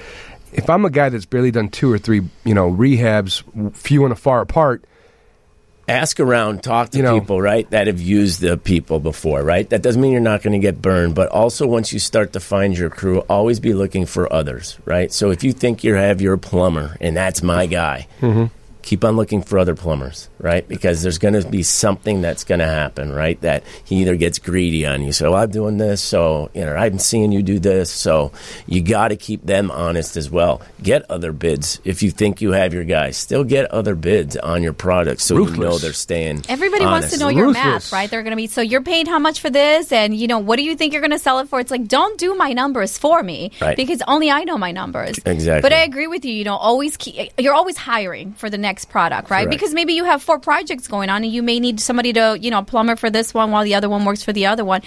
[0.52, 3.42] if I'm a guy that's barely done two or three, you know, rehabs,
[3.74, 4.84] few and far apart,
[5.88, 9.68] ask around, talk to You know- people, right, that have used the people before, right?
[9.68, 12.40] That doesn't mean you're not going to get burned, but also once you start to
[12.40, 15.12] find your crew, always be looking for others, right?
[15.12, 18.46] So if you think you have your plumber and that's my guy, mm-hmm.
[18.82, 20.66] keep on looking for other plumbers, right?
[20.66, 23.40] Because there's going to be something that's going to happen, right?
[23.42, 26.74] That he either gets greedy on you, so oh, I'm doing this, so you know
[26.74, 28.32] I'm seeing you do this, so
[28.66, 30.62] you got to keep them honest as well.
[30.82, 33.10] Get other bids if you think you have your guy.
[33.12, 36.42] Still get other bids on your product, so you know they're staying.
[36.48, 37.20] Everybody wants to honest.
[37.20, 37.64] know your Ruthless.
[37.64, 38.10] math, right?
[38.10, 40.56] They're going to be so you're paying how much for this, and you know what
[40.56, 41.60] do you think you're going to sell it for?
[41.60, 43.76] It's like don't do my numbers for me, Right.
[43.76, 45.18] Because only I know my numbers.
[45.24, 45.62] Exactly.
[45.62, 46.32] But I agree with you.
[46.32, 49.44] You know, always keep, you're always hiring for the next product, right?
[49.44, 49.50] Correct.
[49.50, 52.52] Because maybe you have four projects going on, and you may need somebody to you
[52.52, 54.80] know plumber for this one while the other one works for the other one.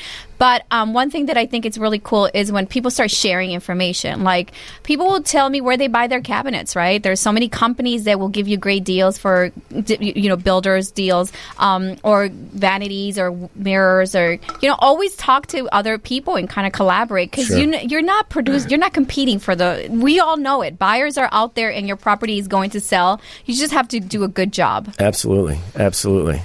[0.43, 3.51] But um, one thing that I think is really cool is when people start sharing
[3.53, 4.25] information.
[4.25, 4.51] Like
[4.83, 7.01] people will tell me where they buy their cabinets, right?
[7.01, 9.53] There's so many companies that will give you great deals for
[9.87, 15.69] you know builders deals um, or vanities or mirrors or you know always talk to
[15.69, 17.59] other people and kind of collaborate because Sure.
[17.59, 21.17] you kn- you're not producing you're not competing for the we all know it buyers
[21.17, 24.23] are out there and your property is going to sell you just have to do
[24.25, 26.41] a good job Absolutely, absolutely.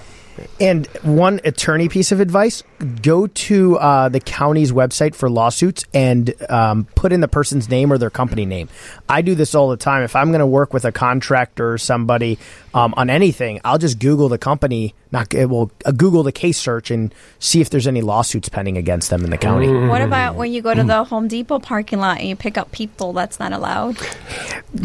[0.61, 2.63] And one attorney piece of advice:
[3.03, 7.93] go to uh, the county's website for lawsuits and um, put in the person's name
[7.93, 8.69] or their company name.
[9.09, 10.03] I do this all the time.
[10.03, 12.39] If I'm going to work with a contractor or somebody
[12.75, 14.95] um, on anything, I'll just Google the company.
[15.11, 18.77] Not it will uh, Google the case search and see if there's any lawsuits pending
[18.77, 19.73] against them in the county.
[19.73, 22.71] what about when you go to the home depot parking lot and you pick up
[22.73, 23.97] people that's not allowed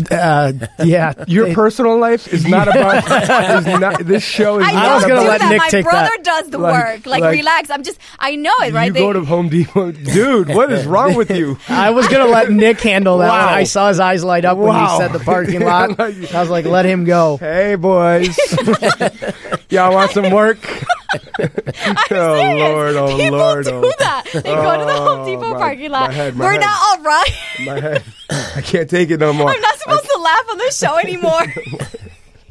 [0.10, 3.04] Uh, yeah, your They- personal life is not about.
[3.68, 5.32] is not, this show is I not was don't gonna do about.
[5.32, 5.50] let that.
[5.50, 6.24] Nick My take brother that.
[6.24, 7.06] does the Like- work.
[7.06, 7.70] Like, like- relax.
[7.70, 8.00] I'm just.
[8.20, 8.86] I know it, right?
[8.88, 10.50] You They- go to Home Depot, dude.
[10.50, 11.58] What is wrong with you?
[11.70, 13.54] I was gonna let Nick handle that Wow.
[13.54, 14.94] I saw his eyes light up when Wow.
[14.98, 16.00] you said the parking lot.
[16.00, 16.10] I
[16.40, 17.38] was like, let him go.
[17.38, 18.38] Hey, boys.
[19.70, 20.58] Y'all want some work?
[21.40, 22.10] oh, serious.
[22.10, 22.96] Lord.
[22.96, 23.66] Oh, People Lord.
[23.66, 23.92] do oh.
[24.00, 24.24] that.
[24.34, 26.14] They go to the Home Oh, Depot my- parking my lot.
[26.14, 26.62] head, my We're head.
[26.62, 27.30] not all right.
[27.66, 28.04] My head.
[28.30, 29.50] I can't take it no more.
[29.50, 31.42] I'm not supposed to laugh on the show anymore.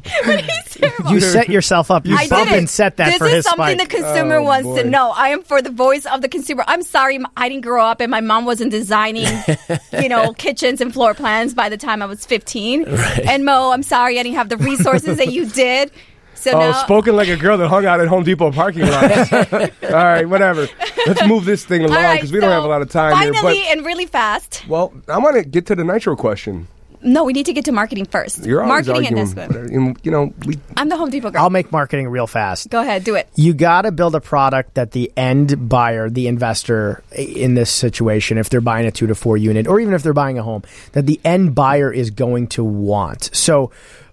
[0.26, 1.12] but he's terrible.
[1.12, 2.06] You set yourself up.
[2.06, 2.58] You I bump didn't.
[2.58, 3.90] and set that this for is his something spike.
[3.90, 4.82] the consumer Oh, wants boy.
[4.82, 5.10] to know.
[5.10, 6.64] I am for the voice of the consumer.
[6.66, 9.26] I'm sorry, I didn't grow up, and my mom wasn't designing,
[9.92, 12.84] you know, kitchens and floor plans by the time I was 15.
[13.28, 15.92] And Mo, I'm sorry, I didn't have the resources that you did.
[16.34, 19.12] So Oh, now, spoken like a girl that hung out at Home Depot parking lot.
[19.84, 20.66] All right, whatever.
[21.06, 23.12] Let's move this thing All along right, because we don't have a lot of time
[23.12, 23.68] finally, here.
[23.70, 24.64] and really fast.
[24.66, 26.66] Well, I want to get to the nitro question.
[27.02, 28.44] No, we need to get to marketing first.
[28.44, 29.18] You're always marketing and arguing.
[29.18, 29.48] investment.
[29.70, 29.88] whatever.
[29.88, 31.42] And, You know, we I'm the Home Depot girl.
[31.42, 32.70] I'll make marketing real fast.
[32.70, 33.28] Go ahead, do it.
[33.34, 38.38] You got to build a product that the end buyer, the investor in this situation,
[38.38, 40.62] if they're buying a two to four unit or even if they're buying a home,
[40.92, 43.30] that the end buyer is going to want.
[43.32, 43.70] So,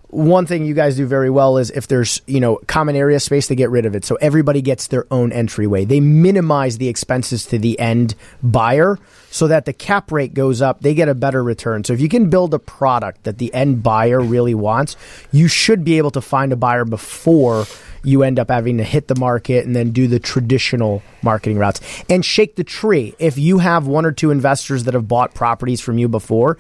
[0.10, 3.48] one thing you guys do very well is if there's, you know, common area space,
[3.48, 4.04] they get rid of it.
[4.04, 5.86] So everybody gets their own entryway.
[5.86, 8.98] They minimize the expenses to the end buyer
[9.30, 10.82] so that the cap rate goes up.
[10.82, 11.84] They get a better return.
[11.84, 14.96] So if you can build a product that the end buyer really wants,
[15.32, 17.66] you should be able to find a buyer before
[18.04, 21.82] you end up having to hit the market and then do the traditional marketing routes
[22.10, 23.14] and shake the tree.
[23.20, 26.58] If you have one or two investors that have bought properties from you before,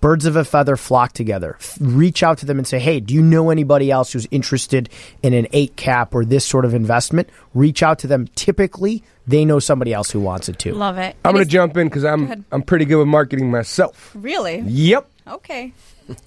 [0.00, 1.56] birds of a feather flock together.
[1.60, 4.88] F- Reach out to them and say, "Hey, do you know anybody else who's interested
[5.22, 8.28] in an 8 cap or this sort of investment?" Reach out to them.
[8.34, 10.72] Typically, they know somebody else who wants it too.
[10.72, 11.16] Love it.
[11.24, 12.44] I'm going to jump in because I'm ahead.
[12.52, 14.12] I'm pretty good with marketing myself.
[14.14, 14.60] Really?
[14.60, 15.08] Yep.
[15.28, 15.72] Okay.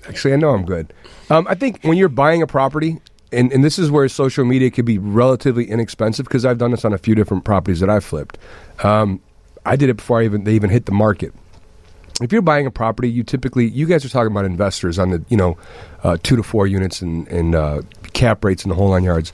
[0.07, 0.93] Actually, I know I'm good.
[1.29, 2.99] Um, I think when you're buying a property,
[3.31, 6.85] and, and this is where social media could be relatively inexpensive because I've done this
[6.85, 8.37] on a few different properties that I've flipped.
[8.83, 9.21] Um,
[9.65, 11.33] I did it before I even they even hit the market.
[12.21, 15.23] If you're buying a property, you typically you guys are talking about investors on the
[15.29, 15.57] you know
[16.03, 17.81] uh, two to four units and, and uh,
[18.13, 19.33] cap rates and the whole nine yards.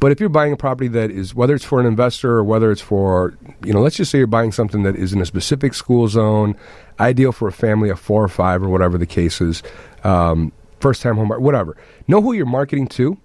[0.00, 2.70] But if you're buying a property that is whether it's for an investor or whether
[2.70, 5.74] it's for you know let's just say you're buying something that is in a specific
[5.74, 6.56] school zone,
[7.00, 9.62] ideal for a family of four or five or whatever the case is,
[10.02, 11.76] um, first time home buyer, whatever.
[12.08, 13.16] Know who you're marketing to,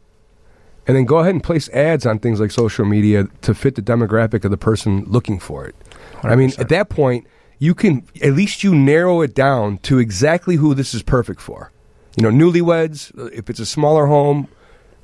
[0.87, 3.81] and then go ahead and place ads on things like social media to fit the
[3.81, 5.75] demographic of the person looking for it.
[6.23, 7.27] I mean, at that point,
[7.59, 11.71] you can at least you narrow it down to exactly who this is perfect for.
[12.15, 13.11] You know, newlyweds.
[13.33, 14.47] If it's a smaller home,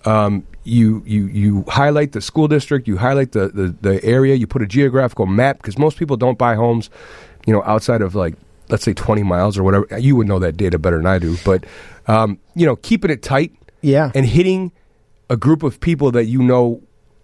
[0.05, 4.47] um, you you you highlight the school district, you highlight the the, the area, you
[4.47, 6.89] put a geographical map because most people don't buy homes,
[7.45, 8.35] you know, outside of like
[8.69, 9.87] let's say 20 miles or whatever.
[9.99, 11.65] You would know that data better than I do, but
[12.07, 14.11] um, you know, keeping it tight Yeah.
[14.15, 14.71] and hitting
[15.29, 16.81] a group of people that you know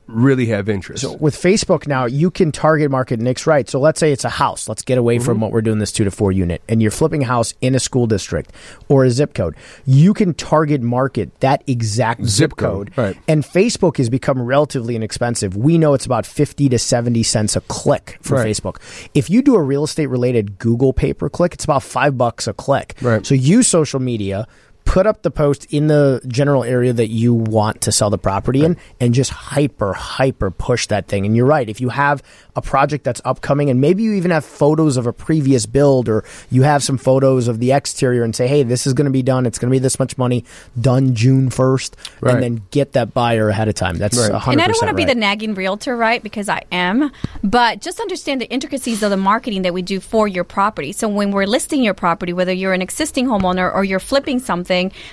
[0.08, 1.04] really have interest.
[1.04, 3.70] So with Facebook now, you can target market Nick's right.
[3.70, 4.68] So let's say it's a house.
[4.68, 5.42] Let's get away from mm-hmm.
[5.44, 7.80] what we're doing this two to four unit, and you're flipping a house in a
[7.80, 8.52] school district
[8.90, 9.56] or a zip code.
[9.86, 12.98] You can target market that exact zip, Zip code, code.
[12.98, 13.18] right.
[13.28, 15.56] And Facebook has become relatively inexpensive.
[15.56, 18.48] We know it's about fifty to seventy cents a click for Right.
[18.48, 18.78] Facebook.
[19.14, 22.48] If you do a real estate related Google pay per click, it's about five bucks
[22.48, 22.96] a click.
[23.02, 23.26] Right.
[23.26, 24.48] So use social media.
[24.86, 28.66] Put up the post in the general area that you want to sell the property
[28.66, 31.26] in and just hyper, hyper push that thing.
[31.26, 31.70] And you're right.
[31.70, 32.22] If you have
[32.56, 36.26] a project that's upcoming and maybe you even have photos of a previous build or
[36.50, 39.24] you have some photos of the exterior and say, hey, this is going to be
[39.24, 39.46] done.
[39.46, 40.44] It's going to be this much money
[40.80, 41.94] done June 1st.
[42.20, 42.34] Right.
[42.34, 43.98] And then get that buyer ahead of time.
[43.98, 44.32] That's Right.
[44.32, 45.14] 100% And I don't want to be right.
[45.14, 46.22] the nagging realtor, right?
[46.22, 47.12] Because I am.
[47.44, 50.92] But just understand the intricacies of the marketing that we do for your property.
[50.92, 54.71] So when we're listing your property, whether you're an existing homeowner or you're flipping something,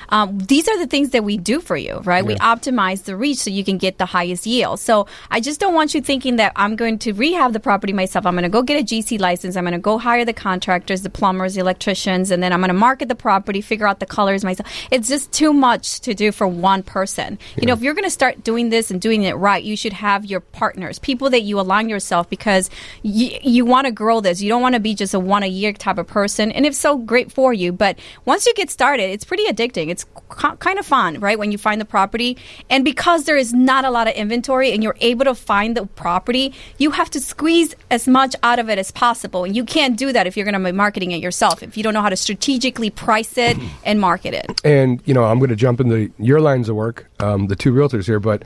[0.09, 2.25] um, these are the things that we do for you, right?
[2.25, 4.81] We optimize the reach so you can get the highest yield.
[4.81, 8.27] So I just don't want you thinking that I'm going to rehab the property myself.
[8.27, 9.57] I'm going to go get a GC license.
[9.57, 12.69] I'm going to go hire the contractors, the plumbers, the electricians, and then I'm going
[12.69, 14.69] to market the property, figure out the colors myself.
[14.91, 17.39] It's just too much to do for one person.
[17.57, 19.93] You know, if you're going to start doing this and doing it right, you should
[19.95, 22.71] have your partners, people that you align yourself because
[23.03, 24.41] y- you want to grow this.
[24.41, 26.53] You don't want to be just a one a year type of person.
[26.53, 27.73] And if so, great for you.
[27.73, 29.89] But once you get started, it's pretty addicting.
[29.89, 31.39] It's kind of fun, right?
[31.39, 32.37] When you find the property.
[32.71, 35.87] And because there is not a lot of inventory and you're able to find the
[35.87, 39.45] property, you have to squeeze as much out of it as possible.
[39.45, 41.83] And you can't do that if you're going to be marketing it yourself, if you
[41.83, 44.61] don't know how to strategically price it and market it.
[44.65, 47.73] and you know i'm going to jump into your lines of work um, the two
[47.73, 48.43] realtors here but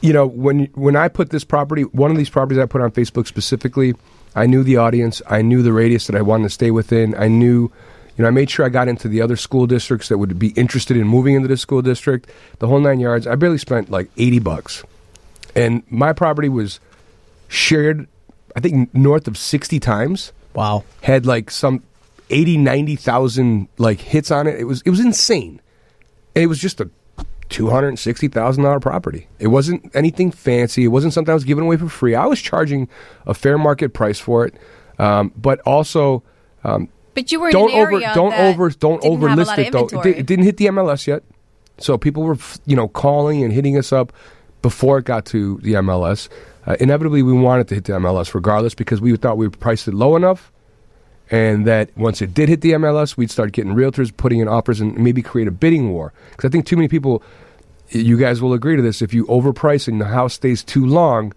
[0.00, 2.90] you know when when i put this property one of these properties i put on
[2.90, 3.94] facebook specifically
[4.34, 7.28] i knew the audience i knew the radius that i wanted to stay within i
[7.28, 7.70] knew
[8.18, 10.48] you know i made sure i got into the other school districts that would be
[10.48, 14.10] interested in moving into this school district the whole nine yards i barely spent like
[14.18, 14.84] 80 bucks
[15.56, 16.80] and my property was
[17.48, 18.06] shared
[18.56, 20.82] i think north of 60 times Wow.
[21.02, 21.82] had like some
[22.30, 24.58] 80 90,000 like hits on it.
[24.58, 25.60] It was it was insane.
[26.34, 26.90] And it was just a
[27.48, 29.28] $260,000 property.
[29.38, 30.84] It wasn't anything fancy.
[30.84, 32.14] It wasn't something I was giving away for free.
[32.14, 32.88] I was charging
[33.26, 34.54] a fair market price for it.
[34.98, 36.22] Um, but also
[36.64, 36.88] um,
[37.18, 39.86] But you were don't in an over don't over don't overlist it though.
[40.02, 41.22] It, it didn't hit the MLS yet.
[41.78, 44.12] So people were you know calling and hitting us up
[44.62, 46.28] before it got to the MLS.
[46.66, 49.94] Uh, inevitably we wanted to hit the MLS regardless because we thought we priced it
[49.94, 50.52] low enough
[51.30, 54.80] and that once it did hit the MLS, we'd start getting realtors putting in offers
[54.80, 56.12] and maybe create a bidding war.
[56.30, 57.22] Because I think too many people,
[57.90, 61.34] you guys will agree to this, if you overprice and the house stays too long,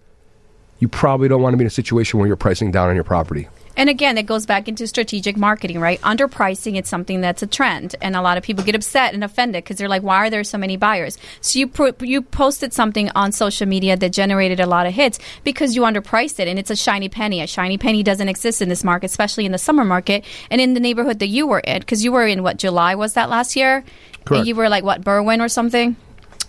[0.78, 3.04] you probably don't want to be in a situation where you're pricing down on your
[3.04, 3.48] property.
[3.76, 6.00] And again, it goes back into strategic marketing, right?
[6.02, 9.64] Underpricing it's something that's a trend, and a lot of people get upset and offended
[9.64, 13.10] because they're like, "Why are there so many buyers?" So you pro- you posted something
[13.14, 16.70] on social media that generated a lot of hits because you underpriced it, and it's
[16.70, 17.40] a shiny penny.
[17.40, 20.74] A shiny penny doesn't exist in this market, especially in the summer market and in
[20.74, 23.56] the neighborhood that you were in, because you were in what July was that last
[23.56, 23.84] year?
[24.24, 24.40] Correct.
[24.40, 25.96] And you were like what Berwyn or something?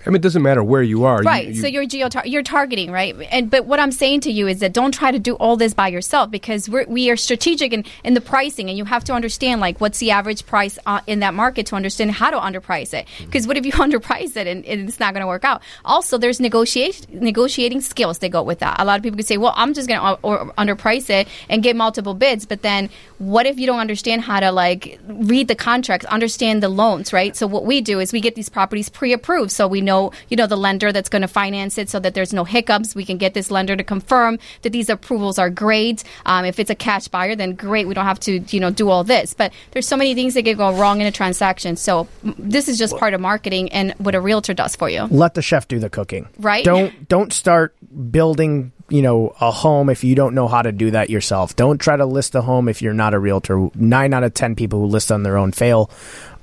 [0.05, 1.21] I mean, it doesn't matter where you are.
[1.21, 1.49] Right.
[1.49, 3.15] you- so you're geo you're targeting, right?
[3.31, 5.73] And but what I'm saying to you is that don't try to do all this
[5.73, 9.13] by yourself because we're, we are strategic in, in the pricing, and you have to
[9.13, 12.93] understand like what's the average price uh, in that market to understand how to underprice
[12.93, 13.07] it.
[13.19, 15.61] Because what if you underprice it and, and it's not going to work out?
[15.85, 18.79] Also, there's negotiation negotiating skills that go with that.
[18.79, 21.63] A lot of people can say, well, I'm just going to or underprice it and
[21.63, 22.89] get multiple bids, but then
[23.19, 27.35] what if you don't understand how to like read the contracts, understand the loans, right?
[27.35, 29.92] So what we do is we get these properties pre-approved, so we know
[30.29, 32.95] you know the lender that's going to finance it, so that there's no hiccups.
[32.95, 36.03] We can get this lender to confirm that these approvals are great.
[36.25, 37.87] Um, if it's a cash buyer, then great.
[37.87, 39.33] We don't have to you know do all this.
[39.33, 41.75] But there's so many things that can go wrong in a transaction.
[41.75, 45.03] So this is just part of marketing and what a realtor does for you.
[45.09, 46.27] Let the chef do the cooking.
[46.37, 46.65] Right.
[46.65, 47.75] Don't don't start
[48.11, 51.55] building, you know, a home if you don't know how to do that yourself.
[51.55, 53.71] Don't try to list a home if you're not a realtor.
[53.73, 55.89] 9 out of 10 people who list on their own fail.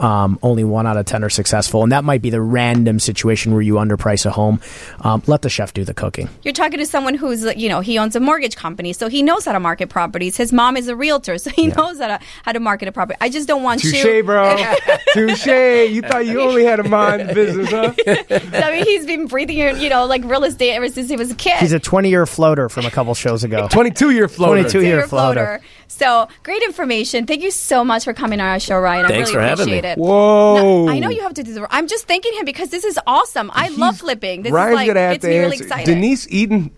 [0.01, 1.83] Um, only 1 out of 10 are successful.
[1.83, 4.61] And that might be the random situation where you underprice a home.
[5.03, 6.29] Um, let the chef do the cooking.
[6.43, 9.45] You're talking to someone who's, you know, he owns a mortgage company, so he knows
[9.45, 10.37] how to market properties.
[10.37, 13.19] His mom is a realtor, so he knows how to how to market a property.
[13.21, 14.25] I just don't want Touche, you.
[14.25, 14.57] bro.
[15.13, 15.47] Touche.
[15.47, 17.93] You thought you only had a mind business, huh?
[18.07, 21.37] I mean, he's been breathing, you know, like real estate ever since he was a
[21.37, 21.59] kid.
[21.59, 23.69] He's a 20 year floater from a couple shows ago.
[23.71, 24.63] 22 year floater.
[24.63, 25.61] 22 year floater.
[25.89, 27.27] So great information.
[27.27, 29.05] Thank you so much for coming on our show, Ryan.
[29.05, 29.89] I Thanks really for having appreciate me.
[29.91, 29.99] it.
[29.99, 30.87] Whoa.
[30.87, 31.67] No, I know you have to do the.
[31.71, 33.51] I'm just thanking him because this is awesome.
[33.53, 34.41] I love flipping.
[34.43, 35.85] This Ryan's is like gonna have gets to me really answer.
[35.85, 36.71] Denise Eden,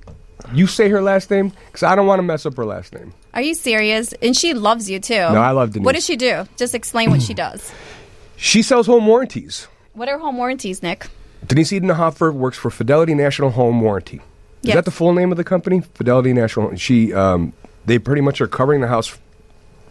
[0.53, 3.15] you say her last name because I don't want to mess up her last name.
[3.35, 4.13] Are you serious?
[4.15, 5.15] And she loves you too.
[5.15, 5.85] No, I love Denise.
[5.85, 6.45] What does she do?
[6.57, 7.73] Just explain what she does.
[8.37, 9.69] She sells home warranties.
[9.93, 11.07] What are home warranties, Nick?
[11.47, 14.21] Denise Edenhofer works for Fidelity National Home Warranty.
[14.63, 14.75] Is Yes.
[14.77, 15.81] that the full name of the company?
[15.95, 16.75] Fidelity National.
[16.77, 17.53] She, um,
[17.85, 19.17] they pretty much are covering the house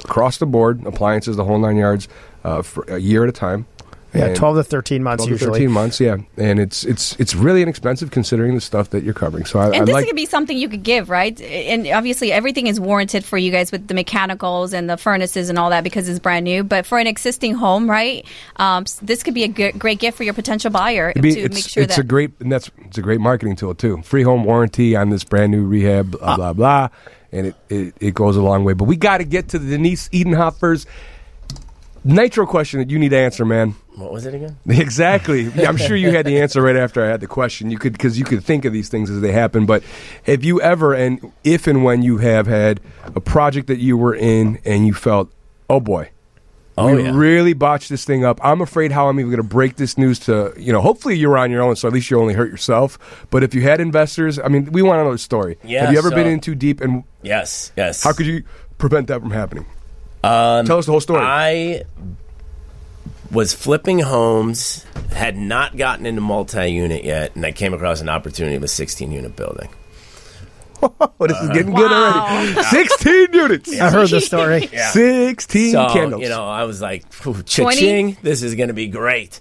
[0.06, 2.08] across the board, appliances, the whole nine yards,
[2.46, 3.66] uh, for a year at a time.
[4.14, 5.60] Yeah, And 12 to 13 months 12 to usually.
[5.60, 6.18] 13 months, yeah.
[6.38, 9.46] And it's it's it's really inexpensive considering the stuff that you're covering.
[9.46, 11.40] So I, I And this like could be something you could give, right?
[11.42, 15.58] And obviously, everything is warranted for you guys with the mechanicals and the furnaces and
[15.58, 16.64] all that because it's brand new.
[16.64, 18.26] But for an existing home, right?
[18.58, 21.84] Um, this could be a great gift for your potential buyer be- to make sure
[21.84, 24.02] it's that a great and that's it's a great marketing tool too.
[24.02, 26.90] Free home warranty on this brand new rehab, Uh, blah blah blah,
[27.32, 28.74] and it, it, it goes a long way.
[28.74, 30.86] But we got to get to the Denise Edenhofer's
[32.04, 33.76] nitro question that you need to answer, man.
[33.96, 34.58] What was it again?
[34.70, 35.52] Exactly.
[35.66, 37.70] I'm sure you had the answer right after I had the question.
[37.72, 39.66] You could because you could think of these things as they happen.
[39.66, 39.84] But
[40.24, 44.16] have you ever and if and when you have had a project that you were
[44.16, 45.32] in and you felt,
[45.70, 46.10] oh boy,
[46.78, 47.12] Oh, we yeah.
[47.14, 48.40] really botched this thing up.
[48.42, 50.80] I'm afraid how I'm even going to break this news to you know.
[50.82, 52.98] Hopefully you're on your own, so at least you only hurt yourself.
[53.30, 55.58] But if you had investors, I mean, we want to know the story.
[55.66, 58.04] Yeah, have you ever so- been in too deep, and Yes, yes.
[58.04, 58.44] how could you
[58.78, 59.66] prevent that from happening?
[60.24, 61.22] Um, Tell us the whole story.
[61.22, 61.84] I
[63.32, 68.56] was flipping homes, had not gotten into multi-unit yet, and I came across an opportunity
[68.56, 69.70] of a 16-unit building.
[70.84, 72.28] oh, this is getting good Wow.
[72.28, 72.64] already.
[72.64, 73.80] Sixteen units.
[73.80, 74.68] I heard the story.
[74.92, 76.22] Sixteen So candles.
[76.24, 79.40] you know, I was like, "Phew, cha-ching, this is going to be great.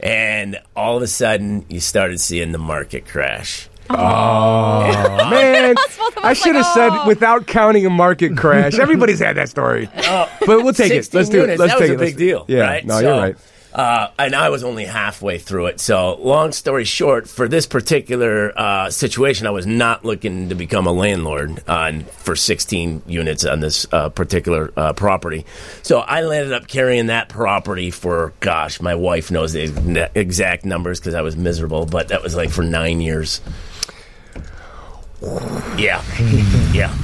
[0.00, 3.68] And all of a sudden, you started seeing the market crash.
[3.90, 5.74] Oh, man,
[6.22, 7.06] I should have like, said oh.
[7.08, 8.78] without counting a market crash.
[8.78, 11.12] Everybody's had that story, but we'll take it.
[11.12, 11.42] Let's do it.
[11.42, 11.94] units, Let's that take was it.
[11.94, 12.44] a big Let's- deal.
[12.48, 12.84] Yeah, right?
[12.86, 13.36] no, So, you're right.
[13.72, 15.78] Uh, and I was only halfway through it.
[15.78, 20.88] So, long story short, for this particular uh, situation, I was not looking to become
[20.88, 25.46] a landlord on for 16 units on this uh, particular uh, property.
[25.82, 30.98] So, I ended up carrying that property for, gosh, my wife knows the exact numbers
[30.98, 33.40] because I was miserable, but that was like for nine years.
[35.22, 36.02] Yeah,
[36.72, 36.94] yeah,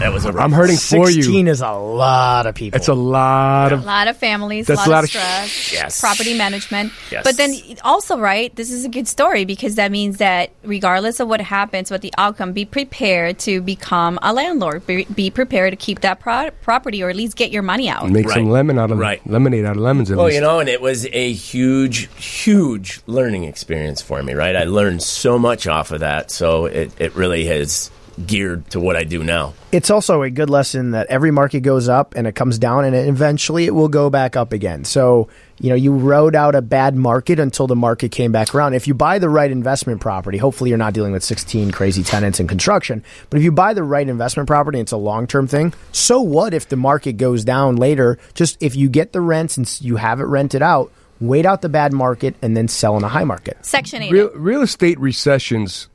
[0.00, 0.30] that was a.
[0.32, 1.22] I'm hurting for you.
[1.22, 2.76] 16 is a lot of people.
[2.76, 3.84] It's a lot A of.
[3.84, 6.00] lot of families, That's a lot, a lot of of sh- stress, Yes.
[6.00, 6.92] property management.
[7.10, 7.22] Yes.
[7.24, 11.28] But then also, right, this is a good story because that means that regardless of
[11.28, 14.86] what happens, what the outcome, be prepared to become a landlord.
[14.86, 18.08] Be, be prepared to keep that pro- property or at least get your money out.
[18.10, 18.50] Make some Right.
[18.52, 19.20] lemon out of Right.
[19.28, 20.10] lemonade out of lemons.
[20.10, 20.36] At Well, least.
[20.36, 24.56] you know, and it was a huge, huge learning experience for me, right?
[24.56, 26.30] I learned so much off of that.
[26.30, 27.90] So it, it really has
[28.26, 29.54] geared to what I do now.
[29.72, 32.94] It's also a good lesson that every market goes up and it comes down and
[32.94, 34.84] eventually it will go back up again.
[34.84, 38.74] So, you know, you rode out a bad market until the market came back around.
[38.74, 42.40] If you buy the right investment property, hopefully you're not dealing with 16 crazy tenants
[42.40, 45.72] in construction, but if you buy the right investment property, and it's a long-term thing.
[45.92, 48.18] So what if the market goes down later?
[48.34, 50.90] Just if you get the rents and you have it rented out,
[51.20, 53.64] wait out the bad market and then sell in a high market.
[53.64, 54.12] Section 8.
[54.12, 55.88] Real, real estate recessions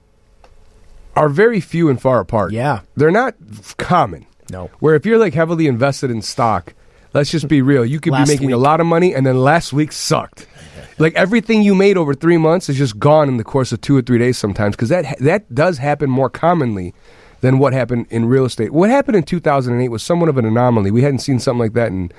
[1.16, 2.52] are very few and far apart.
[2.52, 2.82] Yeah.
[2.96, 3.36] They're not
[3.78, 4.26] common.
[4.52, 4.70] No.
[4.80, 6.74] Where if you're like heavily invested in stock,
[7.14, 8.64] let's just be real, you could Last be making a week.
[8.64, 10.48] lot of money and then last week sucked.
[10.98, 13.98] Like everything you made over three months is just gone in the course of two
[13.98, 16.94] or three days sometimes because that that does happen more commonly
[17.42, 18.72] than what happened in real estate.
[18.72, 20.92] What happened in 2008 was somewhat of an anomaly.
[20.92, 22.14] We hadn't seen something like that in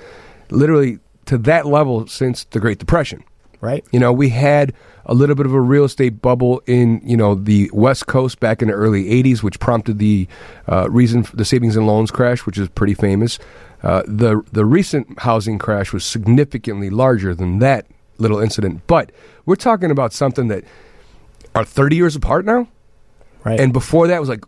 [0.51, 3.23] literally to that level since the Great Depression.
[3.59, 3.83] Right?
[3.91, 4.73] You know, we had
[5.05, 8.61] a little bit of a real estate bubble in you know the West Coast back
[8.61, 10.27] in the early '80s, which prompted the
[10.71, 13.39] uh, reason for the savings and loans crash, which is pretty famous.
[13.83, 17.87] Uh, the the recent housing crash was significantly larger than that
[18.19, 19.11] little incident, but
[19.45, 20.63] we're talking about something that
[21.55, 22.67] are 30 years apart now,
[23.43, 23.59] Right.
[23.59, 24.43] and before that was like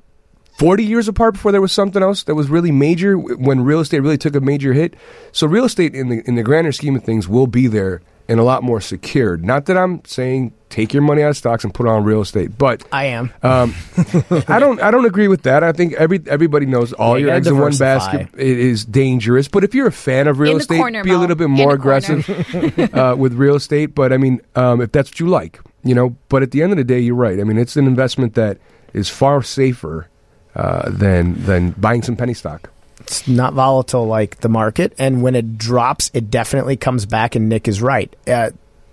[0.60, 4.02] 40 years apart before there was something else that was really major when real estate
[4.02, 4.96] really took a major hit.
[5.32, 8.40] So real estate in the in the grander scheme of things will be there and
[8.40, 9.44] a lot more secured.
[9.44, 12.22] Not that I'm saying take your money out of stocks and put it on real
[12.22, 13.34] estate, but I am.
[13.42, 13.74] um,
[14.48, 15.64] I don't I don't agree with that.
[15.64, 18.86] I think every everybody knows all Yeah, your gotta eggs in one basket it is
[18.86, 19.48] dangerous.
[19.48, 22.30] But if you're a fan of real estate, corner, be a little bit more aggressive
[22.94, 23.96] uh, with real estate.
[23.96, 26.16] But I mean, um, if that's what you like, you know.
[26.30, 27.40] But at the end of the day, you're right.
[27.40, 28.60] I mean, it's an investment that
[28.94, 30.08] is far safer
[30.56, 32.70] uh, than than buying some penny stock.
[33.00, 37.36] It's not volatile like the market, and when it drops, it definitely comes back.
[37.36, 38.14] And Nick is right.
[38.28, 38.52] Uh,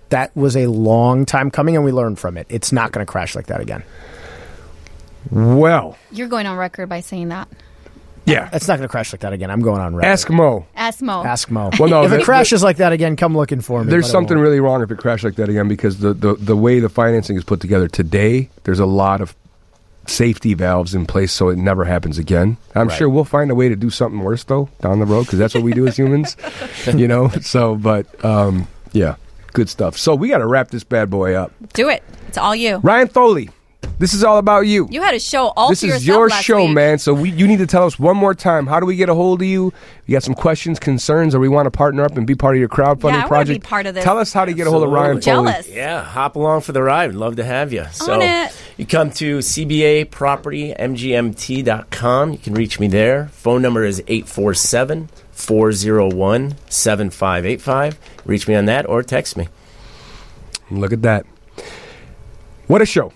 [0.09, 2.47] that was a long time coming, and we learned from it.
[2.49, 3.83] It's not going to crash like that again.
[5.31, 7.49] Well, You're going on record by saying that.
[8.25, 8.49] yeah.
[8.53, 9.51] It's not going to crash like that again.
[9.51, 10.07] I'm going on record.
[10.07, 10.65] Ask Mo.
[10.75, 11.23] Ask Mo.
[11.23, 11.69] Ask Mo.
[11.77, 13.89] Well, no, if it crashes like that again, come looking for me.
[13.89, 16.79] There's something really wrong if it crashes like that again because the, the, the way
[16.79, 19.35] the financing is put together today, there's a lot of
[20.07, 22.57] safety valves in place so it never happens again.
[22.75, 22.97] I'm Right.
[22.97, 25.53] sure we'll find a way to do something worse though down the road because that's
[25.53, 26.37] what we do as humans,
[26.95, 27.29] you know.
[27.41, 29.15] So, but um, yeah,
[29.53, 29.97] good stuff.
[29.97, 31.51] So we got to wrap this bad boy up.
[31.73, 32.03] Do it.
[32.27, 32.77] It's all you.
[32.77, 33.49] Ryan Foley,
[33.99, 34.87] this is all about you.
[34.91, 36.75] You had a show all this to is your last show, week.
[36.75, 36.99] man.
[36.99, 38.67] So we, you need to tell us one more time.
[38.67, 39.73] How do we get a hold of you?
[40.05, 42.59] You got some questions, concerns, or we want to partner up and be part of
[42.59, 43.61] your crowdfunding Yeah, I project?
[43.63, 44.03] be part of this.
[44.03, 45.51] Tell us how to get a hold of Ryan Absolutely.
[45.51, 45.63] Foley.
[45.63, 45.69] Jealous.
[45.75, 47.09] Yeah, hop along for the ride.
[47.11, 47.85] We'd love to have you.
[47.91, 48.55] So On it.
[48.77, 52.31] you come to CBA Property MGMT.com.
[52.33, 53.27] You can reach me there.
[53.29, 57.99] Phone number is 847 401 7585.
[58.25, 59.47] Reach me on that or text me.
[60.69, 61.25] Look at that.
[62.67, 63.13] What a show.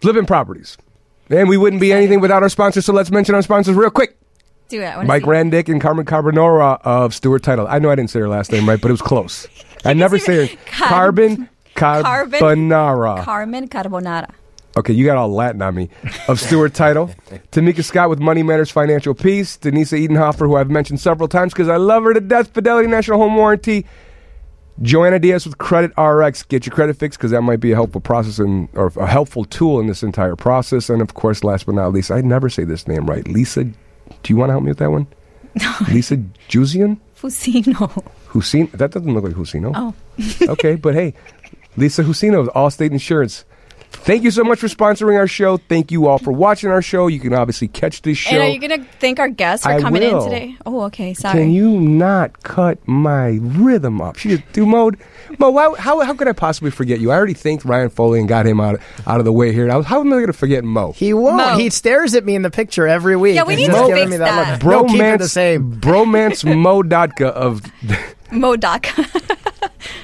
[0.00, 0.76] Flipping properties.
[1.30, 4.16] And we wouldn't be anything without our sponsors, so let's mention our sponsors real quick.
[4.68, 4.86] Do it.
[4.86, 5.28] I Mike see.
[5.28, 7.66] Randick and Carmen Carbonara of Stewart Title.
[7.68, 9.46] I know I didn't say her last name right, but it was close.
[9.84, 10.56] I never say her.
[10.66, 13.22] Carbon Carbon- Carbonara.
[13.24, 14.30] Carmen Carbonara.
[14.76, 15.88] Okay, you got all Latin on me.
[16.28, 17.08] Of Stewart Title.
[17.52, 19.56] Tamika Scott with Money Matters Financial Peace.
[19.56, 22.52] Denise Edenhofer, who I've mentioned several times because I love her to death.
[22.54, 23.86] Fidelity National Home Warranty.
[24.82, 26.44] Joanna Diaz with Credit RX.
[26.44, 29.44] Get your credit fixed because that might be a helpful process and, or a helpful
[29.44, 30.88] tool in this entire process.
[30.88, 33.26] And of course, last but not least, I never say this name right.
[33.26, 33.74] Lisa, do
[34.28, 35.06] you want to help me with that one?
[35.92, 36.16] Lisa
[36.48, 36.98] Juzian?
[37.20, 38.04] Fusino.
[38.28, 38.68] Hussein?
[38.74, 39.72] That doesn't look like Husino.
[39.74, 39.94] Oh.
[40.52, 41.14] okay, but hey,
[41.76, 43.44] Lisa Husino of Allstate Insurance.
[44.00, 45.58] Thank you so much for sponsoring our show.
[45.58, 47.08] Thank you all for watching our show.
[47.08, 48.30] You can obviously catch this show.
[48.36, 50.24] And are you going to thank our guests for I coming will.
[50.24, 50.56] in today?
[50.64, 51.12] Oh, okay.
[51.12, 51.38] Sorry.
[51.38, 54.16] Can you not cut my rhythm up?
[54.16, 54.98] She just do mode.
[55.38, 57.10] Mo, why, how how could I possibly forget you?
[57.10, 59.70] I already thanked Ryan Foley and got him out out of the way here.
[59.70, 60.92] I was, how am I going to forget Mo?
[60.92, 61.36] He won't.
[61.36, 61.56] Mo.
[61.58, 63.34] He stares at me in the picture every week.
[63.34, 64.60] Yeah, we need just to giving fix me that.
[64.60, 64.64] that.
[64.64, 64.86] Look.
[64.86, 65.74] No, keep it the same.
[65.80, 67.62] bromance Mo Dadkhah of.
[68.30, 68.86] Modoc.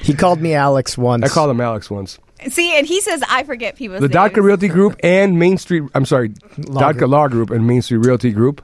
[0.01, 1.23] He called me Alex once.
[1.23, 2.19] I called him Alex once.
[2.49, 4.15] See, and he says I forget people's The names.
[4.33, 5.83] Dadkhah Realty Group and Main Street.
[5.93, 7.09] I'm sorry, Law Dadkhah Group.
[7.11, 8.61] Law Group and Main Street Realty Group.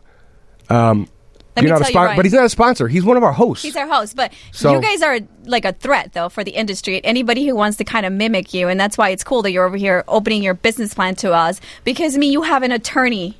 [0.69, 1.07] Um,
[1.55, 2.15] Let you're me not a tell you, spon- Ryan.
[2.15, 2.87] but he's not a sponsor.
[2.87, 3.63] He's one of our hosts.
[3.63, 7.01] He's our host, but So- you guys are like a threat though for the industry.
[7.03, 9.65] Anybody who wants to kind of mimic you, and that's why it's cool that you're
[9.65, 11.59] over here opening your business plan to us.
[11.83, 13.35] Because I mean, you have an attorney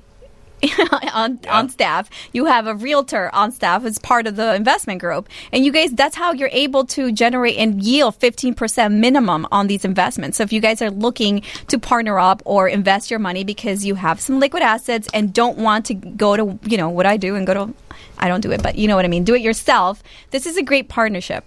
[1.14, 5.28] on on staff, you have a realtor on staff as part of the investment group,
[5.51, 9.84] and you guys that's how you're able to generate and yield 15% minimum on these
[9.86, 10.38] investments.
[10.38, 13.95] So if you guys are looking to partner up or invest your money because you
[13.95, 17.36] have some liquid assets and don't want to go to you know what I do
[17.36, 17.74] and go to
[18.18, 19.24] I don't do it, but you know what I mean.
[19.24, 20.03] Do it yourself.
[20.30, 21.43] This is a great partnership,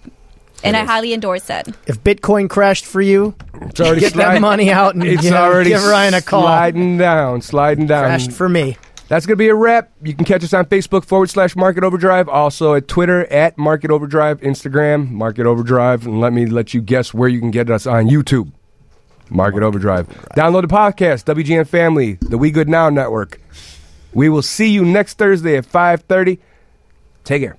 [0.63, 1.69] and I highly endorse it.
[1.87, 5.69] If Bitcoin crashed for you, It's already get that money out and It's give, already
[5.69, 6.41] give Ryan a call.
[6.41, 8.03] sliding down, sliding down.
[8.05, 8.77] Crashed for me.
[9.07, 9.91] That's going to be a wrap.
[10.01, 13.91] You can catch us on Facebook forward slash Market Overdrive, also at Twitter at Market
[13.91, 17.85] Overdrive, Instagram, Market Overdrive, and let me let you guess where you can get us
[17.85, 18.51] on YouTube.
[19.29, 20.07] Market Overdrive.
[20.35, 23.39] Download the podcast, WGN Family, the We Good Now Network.
[24.13, 26.39] We will see you next Thursday at 5.30.
[27.23, 27.57] Take care.